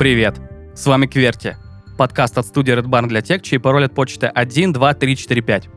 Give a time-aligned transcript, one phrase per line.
[0.00, 0.40] Привет!
[0.74, 1.58] С вами Кверти,
[1.98, 5.42] подкаст от студии Red Barn для тех, чей пароль от почты 1, 2, 3, 4,
[5.42, 5.68] 5.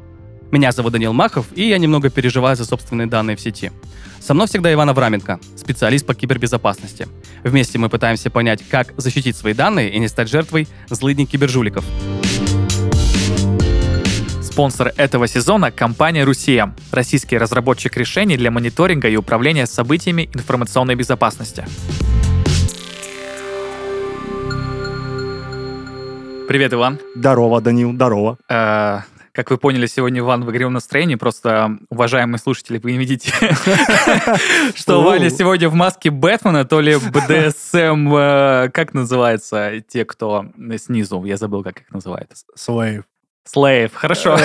[0.49, 3.73] Меня зовут Данил Махов, и я немного переживаю за собственные данные в сети.
[4.21, 7.09] Со мной всегда Иван Авраменко, специалист по кибербезопасности.
[7.43, 11.83] Вместе мы пытаемся понять, как защитить свои данные и не стать жертвой злыдней кибержуликов.
[14.41, 21.65] Спонсор этого сезона– компания «Русия»– российский разработчик решений для мониторинга и управления событиями информационной безопасности.
[26.53, 26.99] Привет, Иван.
[27.15, 28.37] Здорово, Данил, здорово.
[28.47, 28.99] Э,
[29.31, 31.15] Как вы поняли, сегодня Иван в игривом настроении.
[31.15, 33.31] Просто, уважаемые слушатели, вы не видите,
[34.75, 40.45] что Ваня сегодня в маске Бэтмена, то ли БДСМ, э, как называется, те, кто
[40.77, 42.29] снизу, я забыл, как их называют.
[42.53, 43.05] Слейв.
[43.45, 44.37] Слейв, хорошо.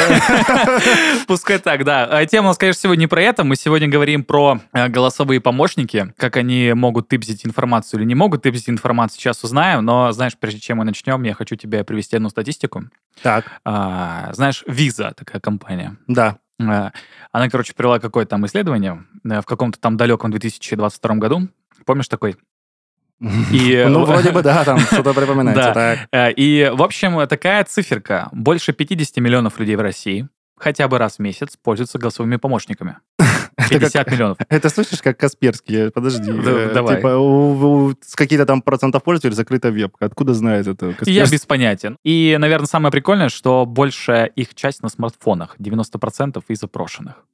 [1.26, 2.04] Пускай так, да.
[2.10, 3.44] А Тема у нас, конечно, сегодня не про это.
[3.44, 8.42] Мы сегодня говорим про э, голосовые помощники, как они могут тыпзить информацию или не могут
[8.42, 9.20] тыпзить информацию.
[9.20, 12.84] Сейчас узнаем, но, знаешь, прежде чем мы начнем, я хочу тебе привести одну статистику.
[13.22, 15.96] Так, А, знаешь, Visa, такая компания.
[16.06, 16.38] да.
[16.60, 16.90] А,
[17.30, 21.48] Она, короче, провела какое-то там исследование э, в каком-то там далеком 2022 году.
[21.86, 22.36] Помнишь такой?
[23.20, 25.72] И, Ну, э, вроде бы, да, там что-то припоминается.
[26.12, 26.28] Да.
[26.28, 28.28] Э, И, в общем, такая циферка.
[28.32, 30.28] Больше 50 миллионов людей в России
[30.60, 32.96] хотя бы раз в месяц пользуются голосовыми помощниками.
[33.70, 34.38] 50 миллионов.
[34.48, 35.90] Это слышишь, как Касперский?
[35.92, 36.32] Подожди.
[36.32, 36.96] Да, э, давай.
[36.96, 40.06] Типа, у- у- с какие-то там процентов пользователей закрыта вебка.
[40.06, 41.32] Откуда знает это Я Касперский?
[41.36, 41.96] без понятия.
[42.04, 45.54] И, наверное, самое прикольное, что большая их часть на смартфонах.
[45.60, 47.24] 90% из запрошенных.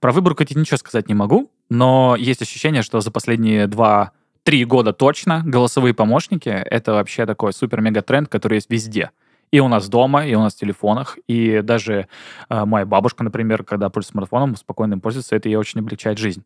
[0.00, 4.12] Про выборку я ничего сказать не могу, но есть ощущение, что за последние два
[4.48, 9.10] три года точно голосовые помощники— это вообще такой супер-мега-тренд, который есть везде.
[9.50, 11.18] И у нас дома, и у нас в телефонах.
[11.26, 12.08] И даже
[12.48, 16.44] э, моя бабушка, например, когда пользуется смартфоном, спокойно им пользуется, это ей очень облегчает жизнь.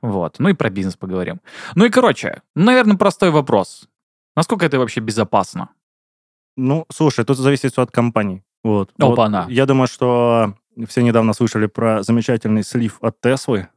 [0.00, 0.36] Вот.
[0.38, 1.42] Ну и про бизнес поговорим.
[1.74, 3.86] Ну и, короче, наверное, простой вопрос.
[4.34, 5.68] Насколько это вообще безопасно?
[6.56, 8.44] Ну, слушай, тут зависит все от компаний.
[8.64, 8.92] Вот.
[8.96, 9.44] Вот Опа-на.
[9.50, 10.54] Я думаю, что
[10.88, 13.68] все недавно слышали про замечательный слив от Теслы.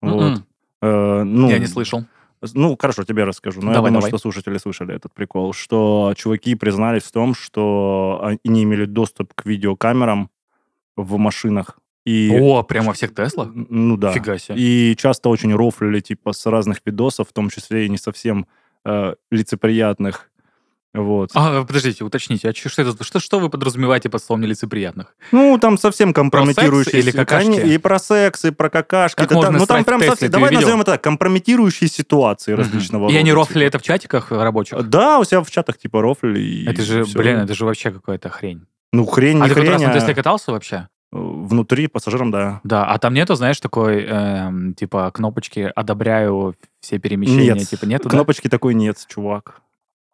[0.00, 0.22] Вот.
[0.22, 0.46] М-м.
[0.80, 2.06] Э, ну, Я не слышал.
[2.54, 3.60] Ну, хорошо, тебе расскажу.
[3.60, 4.10] Но Давай, я думаю, давай.
[4.10, 9.44] что слушатели слышали этот прикол, что чуваки признались в том, что они имели доступ к
[9.44, 10.30] видеокамерам
[10.96, 11.78] в машинах.
[12.06, 13.50] И, О, прямо во всех Теслах?
[13.54, 14.12] ну да.
[14.12, 14.56] Фига себе.
[14.58, 18.46] И часто очень рофлили, типа, с разных видосов, в том числе и не совсем
[18.84, 20.29] э, лицеприятных.
[20.92, 21.30] Вот.
[21.34, 25.14] А, подождите, уточните, а что, это, что, что вы подразумеваете под словом нелицеприятных?
[25.30, 27.00] Ну, там совсем компрометирующие...
[27.00, 27.60] или какашки?
[27.60, 29.16] И про секс, и про какашки.
[29.16, 30.30] Как Да можно там- ну, там прям совсем...
[30.30, 30.62] Давай видел?
[30.62, 33.68] назовем это так, компрометирующие ситуации различного И они рода, рофлили типа.
[33.68, 34.88] это в чатиках рабочих?
[34.88, 36.40] Да, у себя в чатах типа рофлили.
[36.40, 38.66] и это же, блин, это же вообще какая-то хрень.
[38.92, 40.88] Ну, хрень, не а ты хоть хрень, раз на а Тесле катался вообще?
[41.12, 42.60] внутри пассажирам, да.
[42.62, 48.04] Да, а там нету, знаешь, такой, эм, типа, кнопочки «одобряю все перемещения», Нет, типа, нету,
[48.04, 48.10] да?
[48.10, 49.60] кнопочки такой нет, чувак.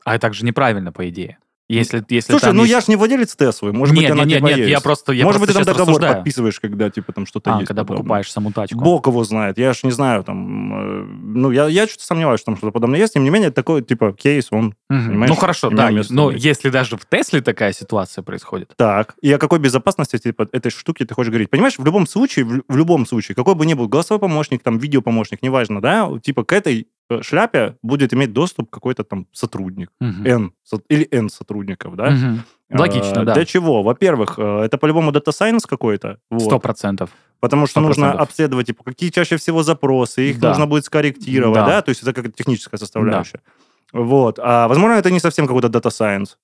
[0.07, 1.39] А это же неправильно, по идее.
[1.69, 4.29] Если, если Слушай, ну есть- я ж не владелец Теслы, может нет, быть, она нет,
[4.29, 4.71] нет, типа нет, есть.
[4.71, 6.15] я просто, я может быть, просто ты там договор рассуждаю.
[6.15, 7.67] подписываешь, когда типа там что-то А, есть.
[7.67, 8.03] когда подобное.
[8.05, 8.79] покупаешь саму тачку.
[8.79, 9.59] Бог его знает.
[9.59, 11.01] Я ж не знаю, там...
[11.03, 13.15] э, Ну, я, я что-то сомневаюсь, что там что-то подобное есть.
[13.15, 14.77] Тем не менее, такой, типа, кейс, он...
[14.89, 15.91] Понимаешь, Ну хорошо, да.
[16.11, 16.45] Но быть.
[16.45, 21.05] если даже в Тесле такая ситуация происходит, Так, и о какой безопасности типа, этой штуки
[21.05, 21.51] ты хочешь говорить?
[21.51, 24.79] Понимаешь, в любом случае, в, в любом случае, какой бы ни был голосовой помощник, там,
[24.79, 26.87] видеопомощник, неважно, да, типа к этой
[27.23, 30.27] шляпе будет иметь доступ какой-то там сотрудник, Мгм.
[30.27, 30.53] N,
[30.89, 32.11] или N сотрудников, да?
[32.11, 32.43] Мгм.
[32.71, 33.35] Логично, Э, да.
[33.35, 33.83] Для чего?
[33.83, 36.19] Во-первых, э, это по-любому дата сайенс какой-то.
[36.39, 37.11] Сто процентов.
[37.41, 38.29] Потому что Сто нужно процентов.
[38.29, 40.49] обследовать, типа, какие чаще всего запросы, их Да.
[40.49, 41.67] нужно будет скорректировать, Да.
[41.67, 43.41] да, то есть это как техническая составляющая.
[43.93, 44.39] Вот.
[44.43, 46.39] А возможно, это не совсем какой-то дата сайенс.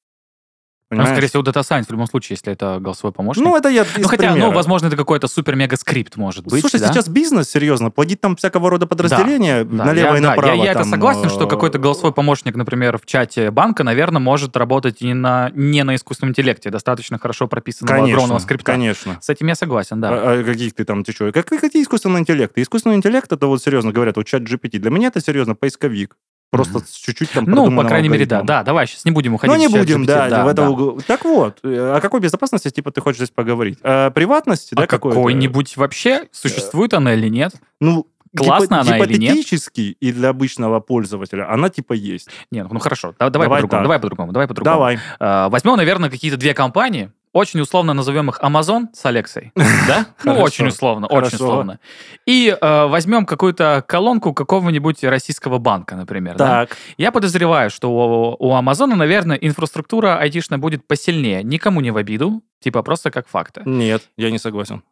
[0.99, 3.45] Ну, скорее всего, Data Science в любом случае, если это голосовой помощник.
[3.45, 4.51] Ну, это я Ну, хотя, ну, примера.
[4.55, 6.93] возможно, это какой-то супер-мега-скрипт может быть, Слушай, да?
[6.93, 10.55] сейчас бизнес, серьезно, плодит там всякого рода подразделения Да, налево я, и да, направо.
[10.57, 14.21] я, я это там, согласен, что э, какой-то голосовой помощник, например, в чате банка, наверное,
[14.21, 18.73] может работать и на, не на искусственном интеллекте, достаточно хорошо прописанного Конечно, огромного скрипта.
[18.73, 19.19] конечно.
[19.21, 20.09] С этим я согласен, да.
[20.11, 21.33] А, а каких ты там, ты что?
[21.33, 22.63] Как, какие искусственные интеллекты?
[22.63, 24.79] Искусственный интеллект, это вот серьезно говорят, вот чат GPT.
[24.79, 26.17] Для меня это серьезно поисковик.
[26.53, 28.43] Просто чуть-чуть там ну, по крайней мере, да.
[28.43, 30.71] Да, давай, сейчас не будем уходить Ну, не будем, GPT, да, в это да.
[30.71, 31.01] угол.
[31.07, 33.79] Так вот, э, о какой безопасности, типа, ты хочешь здесь поговорить?
[33.83, 35.17] О приватности, да, А какой-то?
[35.17, 36.29] какой-нибудь вообще?
[36.31, 37.55] Существует она или нет?
[37.81, 38.07] Ну,
[38.37, 39.21] Классно она или нет?
[39.33, 42.29] Гипотетически и для обычного пользователя она, типа, есть.
[42.51, 44.75] Нет, ну хорошо, да- давай, Давай по-другому, давай по-другому, давай по-другому.
[44.77, 44.99] Давай.
[45.21, 49.53] А, Возьмем, наверное, какие-то две компании, очень условно назовем их Amazon с Алексой,
[49.89, 50.07] да?
[50.25, 51.81] Ну, очень условно, очень условно.
[52.27, 56.67] И э, возьмем какую-то колонку какого-нибудь российского банка, например, да?
[56.67, 56.77] Так.
[56.99, 61.43] Я подозреваю, что у, у Амазона, наверное, инфраструктура айтишная будет посильнее.
[61.43, 63.63] Никому не в обиду, типа просто как факты.
[63.65, 64.83] Нет, я не согласен.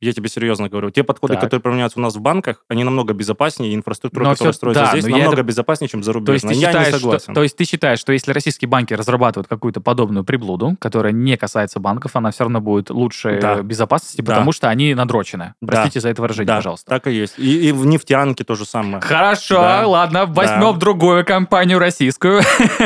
[0.00, 0.90] Я тебе серьезно говорю.
[0.90, 1.44] Те подходы, Так.
[1.44, 4.84] которые применяются у нас в банках, они намного безопаснее, и инфраструктура, Но которая всё- строится
[4.84, 6.52] да, здесь, намного это- безопаснее, чем То есть, зарубежная.
[6.54, 7.34] Я считаешь, не что, согласен.
[7.34, 11.80] то есть ты считаешь, что если российские банки разрабатывают какую-то подобную приблуду, которая не касается
[11.80, 13.62] банков, она все равно будет лучше Да.
[13.62, 14.34] безопасности, Да.
[14.34, 15.54] потому что они надрочены.
[15.62, 15.72] Да.
[15.72, 16.90] Простите за это выражение, да, пожалуйста.
[16.90, 17.38] так и есть.
[17.38, 19.00] И, и в нефтянке то же самое.
[19.00, 19.86] Хорошо, Да.
[19.86, 20.78] ладно, возьмем Да.
[20.78, 22.42] другую компанию российскую,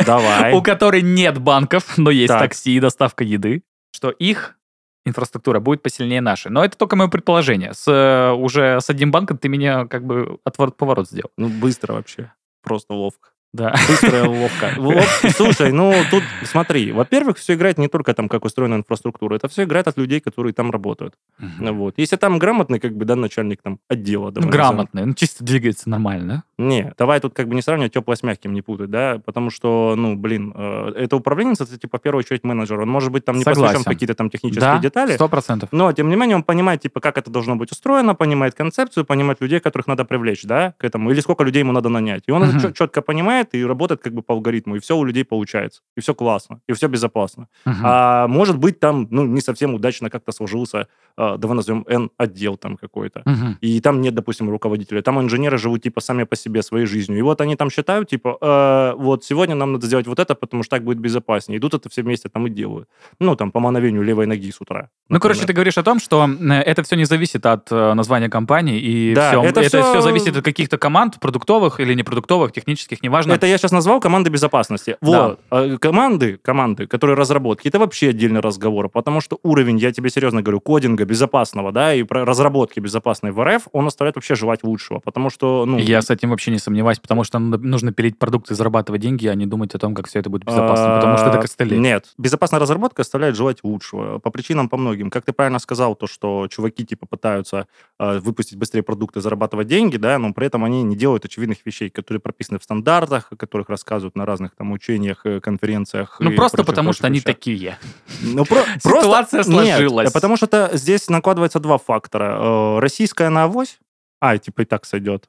[0.06, 0.52] Давай.
[0.54, 2.40] у которой нет банков, но есть Так.
[2.40, 4.56] такси и доставка еды, что их
[5.04, 6.50] инфраструктура будет посильнее нашей.
[6.50, 7.72] Но это только мое предположение.
[7.74, 11.30] С, э, уже с одним банком ты меня как бы отворот-поворот сделал.
[11.36, 12.32] Ну, быстро вообще.
[12.62, 13.30] Просто ловко.
[13.52, 13.74] Да.
[13.88, 14.70] Быстро и ловко.
[14.76, 15.04] Вот,
[15.34, 16.92] Слушай, ну тут смотри.
[16.92, 19.34] Во-первых, все играет не только там, как устроена инфраструктура.
[19.34, 21.14] Это все играет от людей, которые там работают.
[21.38, 21.94] Ну Вот.
[21.96, 24.26] Если там грамотный, как бы, да, начальник там отдела.
[24.26, 24.66] Ну, давай назовем.
[24.66, 26.44] грамотный, ну, чисто двигается нормально.
[26.60, 29.94] Не, давай тут как бы не сравнивать теплое с мягким, не путать, да, потому что,
[29.96, 32.80] ну, блин, э, это управленец, это, типа, в первую очередь менеджер.
[32.80, 33.74] Он может быть там не Согласен.
[33.78, 35.68] посвящен какие-то там технические Да, детали, сто процентов.
[35.72, 39.40] но, тем не менее, он понимает, типа, как это должно быть устроено, понимает концепцию, понимает
[39.40, 42.24] людей, которых надо привлечь, да, к этому, или сколько людей ему надо нанять.
[42.26, 42.58] И он Мгм.
[42.58, 46.00] это четко понимает и работает как бы по алгоритму, и все у людей получается, и
[46.00, 47.48] все классно, и все безопасно.
[47.64, 47.76] Мгм.
[47.84, 50.86] А может быть, там, ну, не совсем удачно как-то сложился,
[51.16, 53.22] э, давай назовем N-отдел там какой-то.
[53.24, 53.56] Мгм.
[53.60, 55.00] И там нет, допустим, руководителя.
[55.02, 57.18] Там инженеры живут, типа, сами по себе, своей жизнью.
[57.18, 60.62] И вот они там считают, типа, «Э, вот сегодня нам надо сделать вот это, потому
[60.62, 61.58] что так будет безопаснее.
[61.58, 62.88] Идут это все вместе там и делают.
[63.20, 64.88] Ну, там, по мановению левой ноги с утра.
[65.08, 68.28] Ну, короче, ты говоришь о том, что э, это все не зависит от э, названия
[68.28, 69.42] компании, и Да, всё.
[69.42, 73.32] это это, всё- все зависит от каких-то команд, продуктовых или непродуктовых, технических, неважно.
[73.34, 74.96] Это я сейчас назвал команды безопасности.
[75.00, 75.38] Вот.
[75.50, 80.42] А команды, команды, которые разработки, это вообще отдельный разговор, потому что уровень, я тебе серьезно
[80.42, 85.30] говорю, кодинга безопасного, да, и разработки безопасной в РФ, он оставляет вообще желать лучшего, потому
[85.30, 85.78] что, ну...
[85.78, 89.44] Я с этим вообще не сомневаюсь, потому что нужно пилить продукты зарабатывать деньги, а не
[89.46, 91.78] думать о том, как все это будет безопасно, потому что это А, костыли.
[91.78, 94.18] Нет, безопасная разработка оставляет желать лучшего.
[94.18, 95.10] По причинам по многим.
[95.10, 97.66] Как ты правильно сказал, то, что чуваки типа пытаются
[97.98, 101.90] э, выпустить быстрее продукты, зарабатывать деньги, да, но при этом они не делают очевидных вещей,
[101.90, 106.16] которые прописаны в стандартах, о которых рассказывают на разных там учениях, э, конференциях.
[106.20, 107.76] Ну, просто прочих- потому что они такие.
[108.22, 110.12] Ну, про- Ситуация просто- нет, сложилась.
[110.12, 112.38] потому что здесь накладывается два фактора.
[112.40, 113.78] Э, Российская на авось,
[114.20, 115.28] а, типа и так сойдет.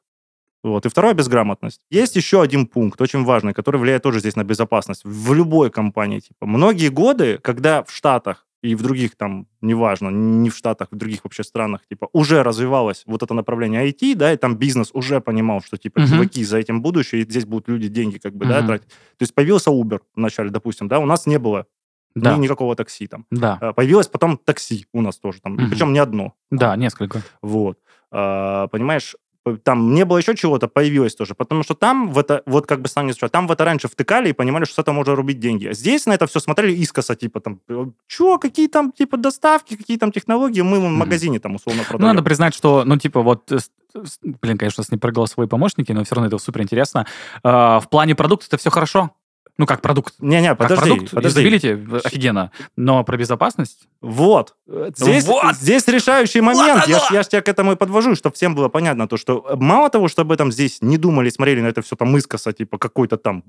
[0.64, 0.86] Вот.
[0.86, 1.82] И второе, безграмотность.
[1.90, 5.02] Есть еще один пункт, очень важный, который влияет тоже здесь на безопасность.
[5.04, 6.20] В любой компании.
[6.20, 10.96] Типа, многие годы, когда в Штатах и в других там, неважно, не в Штатах, в
[10.96, 15.20] других вообще странах, типа, уже развивалось вот это направление IT, да, и там бизнес уже
[15.20, 16.10] понимал, что, типа, Мгм.
[16.10, 18.68] чуваки, за этим будущее, и здесь будут люди деньги, как бы, да, Мгм.
[18.68, 18.88] тратить.
[18.90, 21.66] То есть появился Uber вначале, допустим, да, у нас не было
[22.14, 23.26] Да, ни- никакого такси там.
[23.32, 25.70] да, А, Появилось потом такси у нас тоже там, Мгм.
[25.72, 26.34] причем не одно.
[26.52, 27.24] да, несколько.
[27.42, 27.80] Вот.
[28.12, 29.16] А, Понимаешь,
[29.64, 31.34] там не было еще чего-то, появилось тоже.
[31.36, 33.88] Потому что там в это, вот как бы сам не сказал, там в это раньше
[33.88, 35.68] втыкали и понимали, что с этого можно рубить деньги.
[35.68, 37.60] А здесь на это все смотрели искоса, типа там,
[38.08, 42.16] что, какие там типа доставки, какие там технологии, мы в магазине там условно Ну, продаем.
[42.16, 43.52] надо признать, что, ну, типа, вот,
[44.22, 47.06] блин, конечно, с не про голосовые помощники, но все равно это супер интересно.
[47.44, 49.12] в плане продукта это все хорошо.
[49.58, 50.16] Ну, как продукт.
[50.20, 51.42] Не-не, Как подожди, продукт, подожди.
[51.42, 52.52] юзабилити, э, офигенно.
[52.78, 53.88] Но про безопасность?
[54.02, 54.56] Вот.
[54.98, 55.56] Здесь, Вот!
[55.56, 56.88] здесь решающий момент.
[56.88, 57.18] я, ж, оно!
[57.18, 59.90] я ж тебя к этому и подвожу, чтобы всем было понятно, то, что э, мало
[59.90, 63.18] того, что об этом здесь не думали, смотрели на это все там искоса, типа какой-то
[63.18, 63.44] там,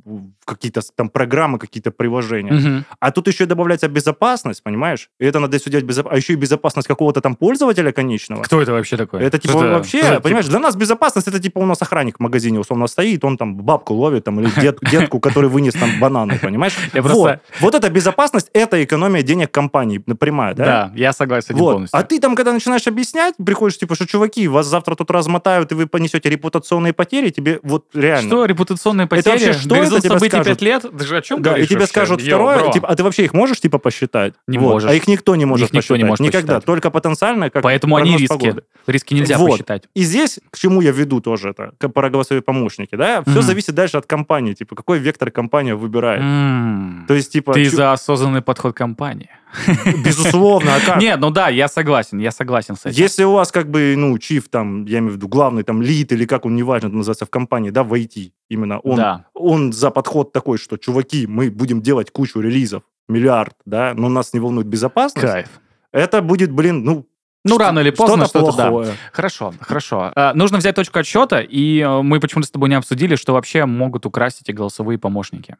[0.44, 2.52] какие-то там программы, какие-то приложения.
[2.52, 2.84] Мгм.
[3.00, 5.10] А тут еще и добавляется безопасность, понимаешь?
[5.20, 6.14] И это надо делать безопасно.
[6.14, 8.42] А еще и безопасность какого-то там пользователя конечного.
[8.42, 9.22] Кто это вообще такой?
[9.22, 9.68] Это типа это?
[9.68, 10.22] вообще, тип?
[10.22, 13.56] понимаешь, для нас безопасность это типа у нас охранник в магазине условно стоит, он там
[13.56, 16.76] бабку ловит там или дед- детку, который вынес там бананы, понимаешь?
[16.94, 17.38] Вот.
[17.60, 20.64] вот эта безопасность, это экономия денег компании прямая, да?
[20.64, 21.72] Да, я согласен Вот.
[21.72, 21.98] полностью.
[21.98, 25.74] А ты там, когда начинаешь объяснять, приходишь, типа, что, чуваки, вас завтра тут размотают, и
[25.74, 28.28] вы понесете репутационные потери, тебе вот реально...
[28.28, 29.30] Что, репутационные потери?
[29.32, 30.46] вообще что Горизонт это тебе событий скажут?
[30.46, 30.82] 5 лет?
[30.98, 31.90] Ты же о чем Да, и говоришь тебе вообще?
[31.92, 32.72] скажут Йоу, второе, бро.
[32.72, 34.34] типа, а ты вообще их можешь, типа, посчитать?
[34.46, 34.72] Не Вот.
[34.72, 34.90] можешь.
[34.90, 36.08] А их никто не может Их никто не посчитать.
[36.08, 36.54] может Никогда.
[36.54, 36.66] посчитать.
[36.66, 38.26] Только потенциально, как Поэтому они риски.
[38.28, 38.62] погоды.
[38.86, 39.50] Риски нельзя Вот.
[39.52, 39.84] посчитать.
[39.94, 43.42] И здесь, к чему я веду тоже это, про голосовые помощники, да, все Мгм.
[43.42, 46.20] зависит дальше от компании, типа, какой вектор компания выбирает.
[46.22, 47.04] М.
[47.08, 49.30] То есть, типа, Ты чу- за осознанный подход компании.
[50.04, 51.00] безусловно, а как?
[51.00, 53.00] Нет, ну да, я согласен, я согласен с этим.
[53.02, 56.12] Если у вас как бы, ну, чиф там, я имею в виду, главный там лид
[56.12, 59.26] или как он, неважно, это называется в компании, да, в IT, именно он, Да.
[59.34, 64.32] он за подход такой, что, чуваки, мы будем делать кучу релизов, миллиард, да, но нас
[64.32, 65.48] не волнует безопасность, Кайф.
[65.92, 67.06] это будет, блин, ну,
[67.44, 68.70] Ну, рано или поздно что-то, да.
[68.70, 68.94] плохое.
[69.12, 70.12] Хорошо, хорошо.
[70.14, 73.66] А, нужно взять точку отсчета, и э, мы почему-то с тобой не обсудили, что вообще
[73.66, 75.56] могут украсть эти голосовые помощники.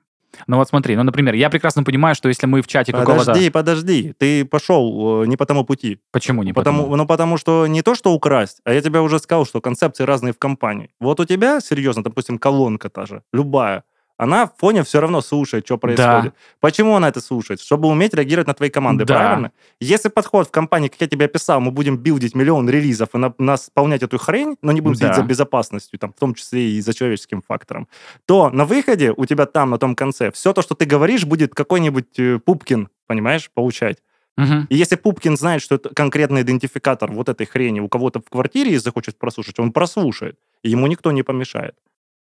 [0.47, 3.27] Ну вот смотри, ну, например, я прекрасно понимаю, что если мы в чате какого-то...
[3.27, 6.01] Подожди, подожди, ты пошел э, не по тому пути.
[6.11, 6.97] Почему не потому, потому?
[6.97, 10.33] Ну, потому что не то, что украсть, а я тебе уже сказал, что концепции разные
[10.33, 10.91] в компании.
[11.01, 13.85] Вот у тебя, серьезно, допустим, колонка та же, любая,
[14.23, 16.35] она в фоне все равно слушает, что происходит.
[16.61, 17.61] Почему она это слушает?
[17.61, 19.15] Чтобы уметь реагировать на твои команды, Да.
[19.19, 19.53] правильно?
[19.81, 23.35] Если подход в компании, как я тебе описал, мы будем билдить миллион релизов и на,
[23.39, 25.23] нас исполнять эту хрень, но не будем следить Да.
[25.23, 27.89] за безопасностью, там, в том числе и за человеческим фактором,
[28.27, 31.55] то на выходе у тебя там, на том конце, все то, что ты говоришь, будет
[31.55, 33.99] какой-нибудь э, Пупкин, понимаешь, получать.
[34.37, 34.67] Мгм.
[34.71, 38.73] И если Пупкин знает, что это конкретный идентификатор вот этой хрени у кого-то в квартире
[38.73, 40.39] и захочет прослушать, он прослушает.
[40.63, 41.75] И ему никто не помешает.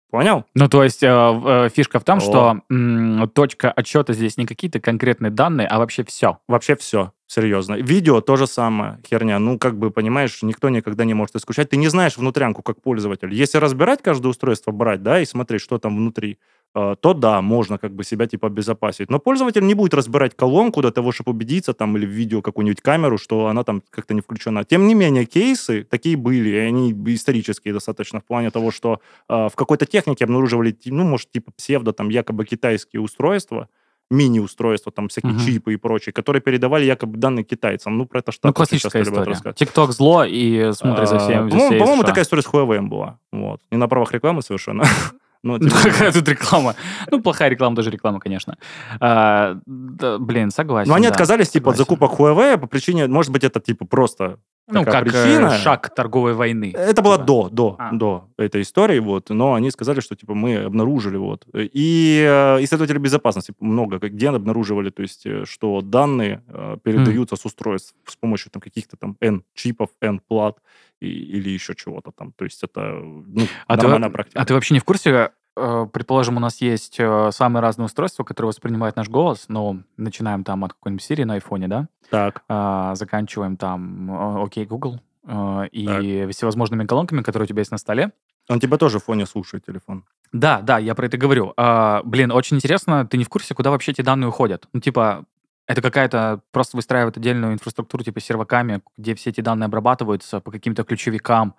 [0.09, 0.45] Понял?
[0.53, 2.21] Ну, то есть э, э, фишка в том, О.
[2.21, 6.37] что м, точка отсчета здесь не какие-то конкретные данные, а вообще все.
[6.47, 7.75] Вообще все, серьезно.
[7.75, 9.37] Видео то же самое, херня.
[9.37, 11.69] Ну, как бы, понимаешь, никто никогда не может исключать.
[11.69, 13.33] Ты не знаешь внутрянку как пользователь.
[13.33, 16.39] Если разбирать каждое устройство, брать, да, и смотреть, что там внутри,
[16.73, 19.09] то да, можно как бы себя типа обезопасить.
[19.09, 22.81] Но пользователь не будет разбирать колонку до того, чтобы убедиться там или в видео какую-нибудь
[22.81, 24.63] камеру, что она там как-то не включена.
[24.63, 29.47] Тем не менее, кейсы такие были, и они исторические достаточно в плане того, что э,
[29.51, 33.69] в какой-то технике обнаруживали, ну, может, типа псевдо, там, якобы китайские устройства,
[34.09, 35.41] мини-устройства, там, всякие Мгм.
[35.45, 37.97] чипы и прочее, которые передавали якобы данные китайцам.
[37.97, 39.53] Ну, про это Ну, штаты классическая сейчас история.
[39.53, 41.49] Тикток зло и смотри за А, всем.
[41.49, 43.19] По-моему, по-моему, такая история с Huawei была.
[43.31, 43.61] Вот.
[43.71, 44.83] Не на правах рекламы совершенно.
[45.43, 45.83] Ну, не менее.
[45.83, 46.75] Какая тут реклама?
[47.11, 48.57] Ну, плохая реклама, даже реклама, конечно.
[48.99, 50.89] А, да, блин, согласен.
[50.89, 54.39] Но они да, отказались типа от закупок Huawei по причине, может быть, это типа просто
[54.69, 55.51] Ну, как э, причина.
[55.57, 56.73] шаг торговой войны.
[56.75, 57.25] Это было Типа.
[57.25, 57.91] до, до, А.
[57.93, 61.45] до этой истории, вот, но они сказали, что, типа, мы обнаружили, вот.
[61.53, 67.45] И э, исследователи безопасности много где обнаруживали, то есть, э, что данные э, передаются с
[67.45, 70.57] устройств с помощью там каких-то там N-чипов, N-плат
[70.99, 71.07] и-
[71.37, 72.33] или еще чего-то там.
[72.35, 74.41] То есть, это, ну, А ты, нормальная практика.
[74.41, 75.31] а ты вообще не в курсе?
[75.57, 79.45] Э, Предположим, у нас есть э, самые разные устройства, которые воспринимают наш голос.
[79.47, 81.87] Ну, начинаем там от какой-нибудь Siri на айфоне, да?
[82.09, 84.99] Так, А, заканчиваем там э, окей, Google.
[85.27, 88.11] э, И всевозможными колонками, которые у тебя есть на столе.
[88.49, 90.03] он тебя тоже в фоне слушает, телефон.
[90.31, 91.53] Да, да, я про это говорю.
[91.57, 94.67] А, блин, очень интересно, ты не в курсе, куда вообще эти данные уходят?
[94.73, 95.25] Ну, типа,
[95.67, 100.83] это какая-то просто выстраивает отдельную инфраструктуру, типа серваками, где все эти данные обрабатываются по каким-то
[100.83, 101.55] ключевикам,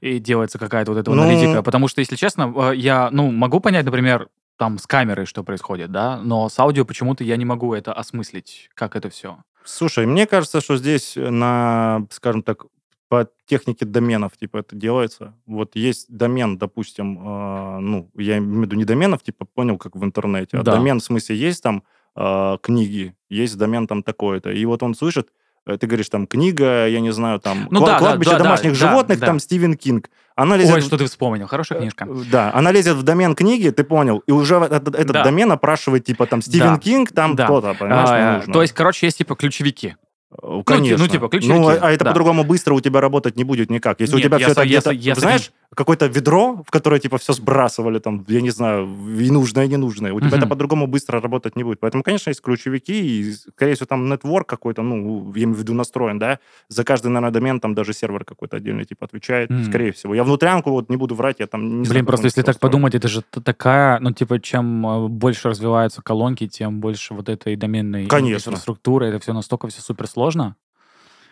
[0.00, 1.62] и делается какая-то вот эта Ну- аналитика.
[1.62, 5.90] Потому что, если честно, э, я, ну, могу понять, например, там с камерой, что происходит,
[5.90, 9.38] да, но с аудио почему-то я не могу это осмыслить, как это все.
[9.64, 12.66] Слушай, мне кажется, что здесь на, скажем так,
[13.08, 15.34] по технике доменов, типа, это делается.
[15.46, 19.96] Вот есть домен, допустим, э, ну, я имею в виду не доменов, типа, понял, как
[19.96, 20.72] в интернете, а Да.
[20.76, 21.82] домен, в смысле, есть там
[22.16, 25.28] э, книги, есть домен там такой-то, и вот он слышит,
[25.66, 28.72] э, ты говоришь, там, книга, я не знаю, там, Ну кла- да, кладбище да, домашних
[28.72, 29.26] да, животных, да.
[29.26, 30.10] там, Стивен Кинг.
[30.36, 32.06] Она лезет Ой, что ты вспомнил, хорошая книжка.
[32.08, 35.24] Э, Да, она лезет в домен книги, ты понял, и уже этот, этот Да.
[35.24, 36.78] домен опрашивает, типа, там, Стивен Да.
[36.78, 37.44] Кинг, там Да.
[37.44, 38.52] кто-то, понимаешь, А, нужно.
[38.52, 39.96] то есть, короче, есть типа ключевики.
[40.42, 40.96] Э, Конечно.
[41.04, 42.10] ну, типа, ключевики, Ну, а а это да.
[42.10, 44.00] по-другому быстро у тебя работать не будет никак.
[44.00, 44.64] Если Нет, у тебя все это
[44.94, 45.20] где-то...
[45.20, 49.68] знаешь, какое-то ведро, в которое, типа, все сбрасывали, там, я не знаю, и нужное, и
[49.68, 50.12] ненужное.
[50.12, 51.80] У тебя это по-другому быстро работать не будет.
[51.80, 55.74] Поэтому, конечно, есть ключевики, и, скорее всего, там нетворк какой-то, ну, я имею в виду
[55.74, 60.14] настроен, да, за каждый, наверное, домен там даже сервер какой-то отдельный, типа, отвечает, скорее всего.
[60.14, 62.72] Я внутрянку, вот, не буду врать, я там не Блин, просто если так устроен.
[62.72, 67.56] подумать, это же такая, ну, типа, чем э, больше развиваются колонки, тем больше вот этой
[67.56, 68.50] доменной Конечно.
[68.50, 69.06] инфраструктуры.
[69.06, 70.56] Это все настолько все суперсложно.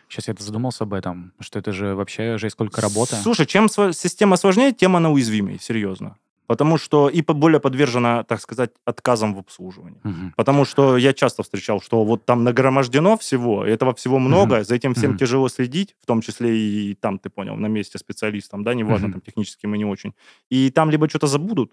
[0.08, 3.16] Сейчас я задумался об этом, что это же вообще же сколько работы.
[3.16, 6.16] Слушай, чем система сложнее, тем она уязвимее, серьезно.
[6.46, 10.00] Потому что и более подвержена, так сказать, отказам в обслуживании.
[10.02, 10.32] Мгм.
[10.34, 14.94] Потому что я часто встречал, что вот там нагромождено всего, этого всего много, за этим
[14.94, 15.18] всем Мгм.
[15.18, 19.12] тяжело следить, в том числе и там, ты понял, на месте специалистам, да, неважно, Мгм.
[19.12, 20.14] там техническим и не очень.
[20.48, 21.72] И там либо что-то забудут,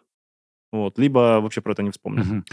[0.73, 2.25] вот, либо вообще про это не вспомнят.
[2.25, 2.45] Мгм.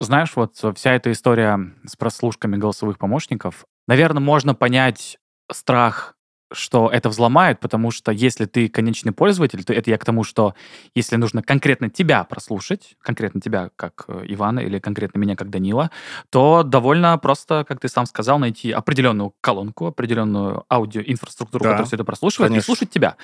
[0.00, 5.18] Знаешь, вот вся эта история с прослушками голосовых помощников, наверное, можно понять
[5.50, 6.14] страх,
[6.52, 10.54] что это взломает, потому что если ты конечный пользователь, то это я к тому, что
[10.94, 15.90] если нужно конкретно тебя прослушать, конкретно тебя как э, Ивана или конкретно меня как Данила,
[16.30, 21.96] то довольно просто, как ты сам сказал, найти определенную колонку, определенную аудиоинфраструктуру, Да, которая все
[21.96, 22.66] это прослушивает, и конечно.
[22.66, 23.16] слушать тебя.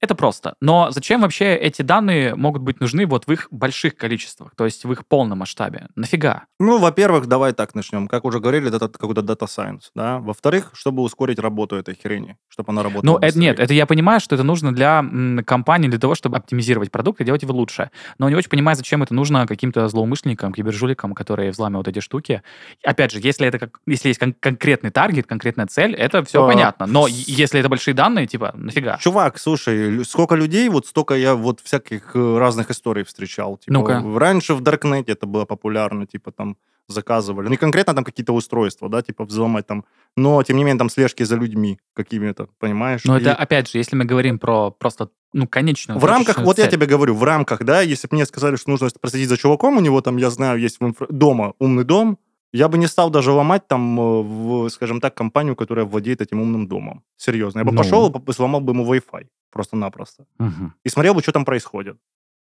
[0.00, 0.54] Это просто.
[0.60, 4.84] Но зачем вообще эти данные могут быть нужны вот в их больших количествах, то есть
[4.84, 5.88] в их полном масштабе?
[5.96, 6.44] Нафига?
[6.60, 8.06] Ну, во-первых, давай так начнем.
[8.06, 10.18] Как уже говорили, это какой-то дата science, да.
[10.20, 14.20] Во-вторых, чтобы ускорить работу этой хрени, чтобы она работала Ну, это, нет, это я понимаю,
[14.20, 17.90] что это нужно для м, компании, для того, чтобы оптимизировать продукт и делать его лучше.
[18.18, 22.42] Но не очень понимаю, зачем это нужно каким-то злоумышленникам, кибержуликам, которые взламывают эти штуки.
[22.84, 26.46] Опять же, если это как, если есть кон- конкретный таргет, конкретная цель, это все А,
[26.46, 26.86] понятно.
[26.86, 28.96] Но если это большие данные, типа, нафига?
[28.98, 33.56] Чувак, слушай, сколько людей, вот столько я вот всяких э, разных историй встречал.
[33.56, 36.56] Типа, в- Раньше в Даркнете это было популярно, типа там
[36.88, 37.48] заказывали.
[37.48, 39.84] Не конкретно там какие-то устройства, да, типа взломать там,
[40.16, 43.04] но, тем не менее, там слежки за людьми какими-то, понимаешь?
[43.04, 46.00] Но И это, опять же, если мы говорим про просто, ну, конечную...
[46.00, 48.88] в рамках, вот я тебе говорю, в рамках, да, если бы мне сказали, что нужно
[49.00, 52.18] проследить за чуваком, у него там, я знаю, есть инфра- дома умный дом,
[52.52, 56.40] я бы не стал даже ломать там, э, в, скажем так, компанию, которая владеет этим
[56.40, 57.02] умным домом.
[57.16, 57.60] Серьезно.
[57.60, 57.78] Я бы Ну.
[57.78, 60.24] пошел и сломал бы ему Wi-Fi просто-напросто.
[60.38, 60.72] Мгм.
[60.84, 61.96] И смотрел бы, что там происходит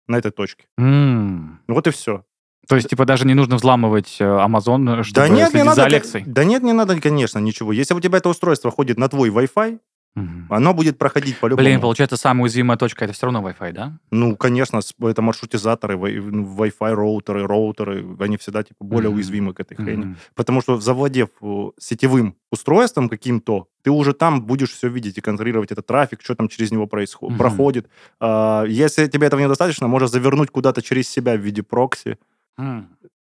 [0.07, 0.65] на этой точке.
[0.77, 1.59] М.
[1.67, 2.23] Вот и все.
[2.67, 5.75] То есть, типа, даже не нужно взламывать э, Amazon, чтобы Да нет, не следить надо.
[5.75, 6.23] за Алексой?
[6.25, 7.73] Да нет, не надо, конечно, ничего.
[7.73, 9.79] Если у тебя это устройство ходит на твой Wi-Fi,
[10.15, 10.45] Мгм.
[10.49, 11.65] оно будет проходить по-любому.
[11.65, 13.97] Блин, получается, самая уязвимая точка это все равно Wi-Fi, да?
[14.11, 19.15] Ну, конечно, это маршрутизаторы, ну, Wi-Fi роутеры, роутеры, они всегда типа более Мгм.
[19.17, 20.15] уязвимы к этой хрени.
[20.35, 25.71] Потому что завладев э, сетевым устройством каким-то, ты уже там будешь все видеть и контролировать
[25.71, 27.39] этот трафик, что там через него происходит, Мгм.
[27.39, 27.89] проходит.
[28.19, 32.17] А, если тебе этого недостаточно, можно завернуть куда-то через себя в виде прокси,
[32.59, 32.87] М.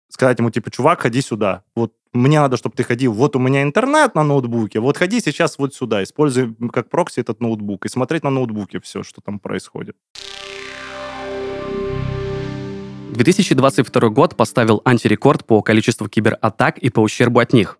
[0.09, 1.63] сказать ему, типа, чувак, ходи сюда.
[1.75, 3.13] Вот мне надо, чтобы ты ходил.
[3.13, 4.79] Вот у меня интернет на ноутбуке.
[4.79, 6.03] Вот ходи сейчас вот сюда.
[6.03, 7.85] Используй как прокси этот ноутбук.
[7.85, 9.95] И смотреть на ноутбуке все, что там происходит.
[13.15, 17.79] 2022 год поставил антирекорд по количеству кибератак и по ущербу от них.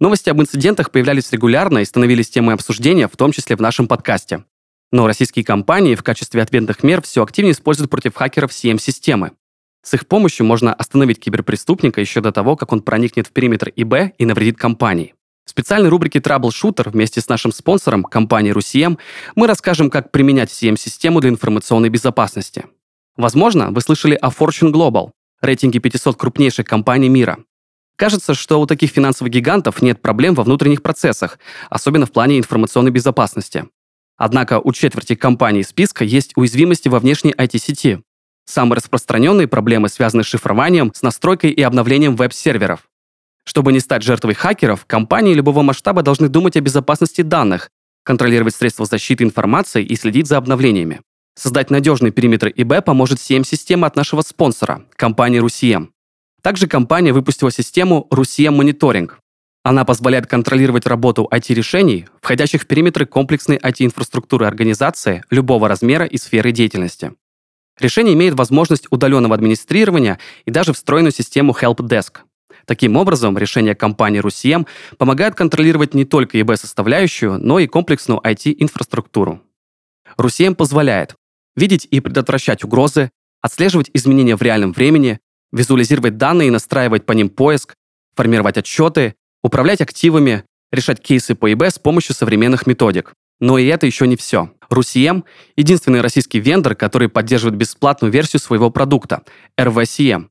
[0.00, 4.44] Новости об инцидентах появлялись регулярно и становились темой обсуждения, в том числе в нашем подкасте.
[4.90, 9.32] Но российские компании в качестве ответных мер все активнее используют против хакеров CM-системы.
[9.82, 14.14] С их помощью можно остановить киберпреступника еще до того, как он проникнет в периметр ИБ
[14.16, 15.14] и навредит компании.
[15.44, 18.98] В специальной рубрике Troubleshooter вместе с нашим спонсором, компанией RUSIEM,
[19.34, 22.66] мы расскажем, как применять CM-систему для информационной безопасности.
[23.16, 25.10] Возможно, вы слышали о Fortune Global,
[25.40, 27.38] рейтинге 500 крупнейших компаний мира.
[27.96, 31.38] Кажется, что у таких финансовых гигантов нет проблем во внутренних процессах,
[31.70, 33.66] особенно в плане информационной безопасности.
[34.16, 38.02] Однако у четверти компаний списка есть уязвимости во внешней IT-сети.
[38.52, 42.80] Самые распространенные проблемы связаны с шифрованием, с настройкой и обновлением веб-серверов.
[43.44, 47.70] Чтобы не стать жертвой хакеров, компании любого масштаба должны думать о безопасности данных,
[48.04, 51.00] контролировать средства защиты информации и следить за обновлениями.
[51.34, 55.88] Создать надежный периметр ИБ поможет CM-система от нашего спонсора, компании RUSIEM.
[56.42, 59.12] Также компания выпустила систему RUSIEM Monitoring.
[59.62, 66.52] Она позволяет контролировать работу IT-решений, входящих в периметры комплексной IT-инфраструктуры организации любого размера и сферы
[66.52, 67.12] деятельности.
[67.78, 72.18] Решение имеет возможность удаленного администрирования и даже встроенную систему Help Desk.
[72.66, 74.66] Таким образом, решения компании RUSIEM
[74.98, 79.42] помогают контролировать не только ИБ-составляющую, но и комплексную IT-инфраструктуру.
[80.16, 81.14] RUSIEM позволяет
[81.56, 85.18] видеть и предотвращать угрозы, отслеживать изменения в реальном времени,
[85.52, 87.74] визуализировать данные и настраивать по ним поиск,
[88.14, 93.12] формировать отчеты, управлять активами, решать кейсы по ИБ с помощью современных методик.
[93.40, 94.52] Но и это еще не все.
[94.72, 95.24] RUSIEM—
[95.56, 99.22] единственный российский вендор, который поддерживает бесплатную версию своего продукта—
[99.58, 100.28] RVCM.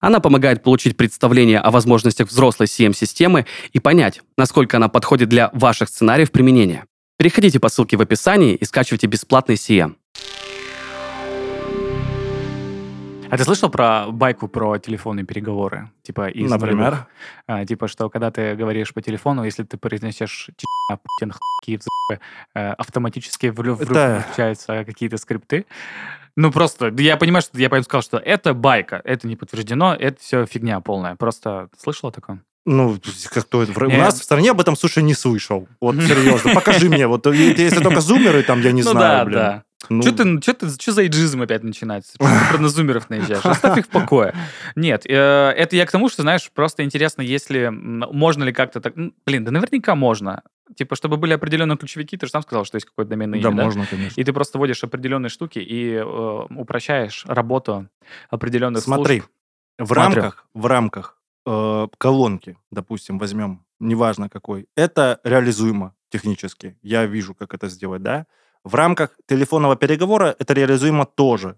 [0.00, 5.88] Она помогает получить представление о возможностях взрослой CM-системы и понять, насколько она подходит для ваших
[5.88, 6.84] сценариев применения.
[7.18, 9.96] Переходите по ссылке в описании и скачивайте бесплатный CM.
[13.30, 15.90] А ты слышал про байку про телефонные переговоры?
[16.02, 17.06] Типа из Например?
[17.46, 22.18] А, типа, что когда ты говоришь по телефону, если ты произнесешь «Чечня, Путин, Киев, з***»,
[22.54, 25.66] э, автоматически включаются какие-то скрипты.
[26.36, 30.20] Ну, просто, я понимаю, что я поэтому сказал, что это байка, это не подтверждено, это
[30.20, 31.16] все фигня полная.
[31.16, 32.42] Просто слышал о таком?
[32.64, 32.98] Ну,
[33.32, 33.84] как то это?
[33.84, 35.68] У нас в стране об этом, слушай, не слышал.
[35.80, 36.54] Вот серьезно.
[36.54, 37.06] Покажи мне.
[37.06, 39.62] Вот если только зумеры, там, я не ну знаю, блин.
[39.80, 39.86] Да.
[39.90, 42.12] Ну, Что ты, чё ты, чё за эйджизм опять начинается?
[42.14, 43.40] Что ты про назумеров наезжаешь?
[43.44, 44.34] Оставь их в покое.
[44.76, 48.94] Нет, э, это я к тому, что, знаешь, просто интересно, если можно ли как-то так...
[49.26, 50.42] Блин, да наверняка можно.
[50.76, 53.56] Типа, чтобы были определенные ключевики, ты же сам сказал, что есть какое-то доменное Да, имя,
[53.56, 53.64] да?
[53.64, 54.20] можно, конечно.
[54.20, 57.88] И ты просто вводишь определенные штуки и э, упрощаешь работу
[58.30, 59.30] определенных Смотри, служб.
[59.78, 60.02] в Смотрю.
[60.22, 66.76] рамках, в рамках э, колонки, допустим, возьмем, неважно какой, это реализуемо технически.
[66.82, 68.26] Я вижу, как это сделать, да?
[68.68, 71.56] В рамках телефонного переговора это реализуемо тоже.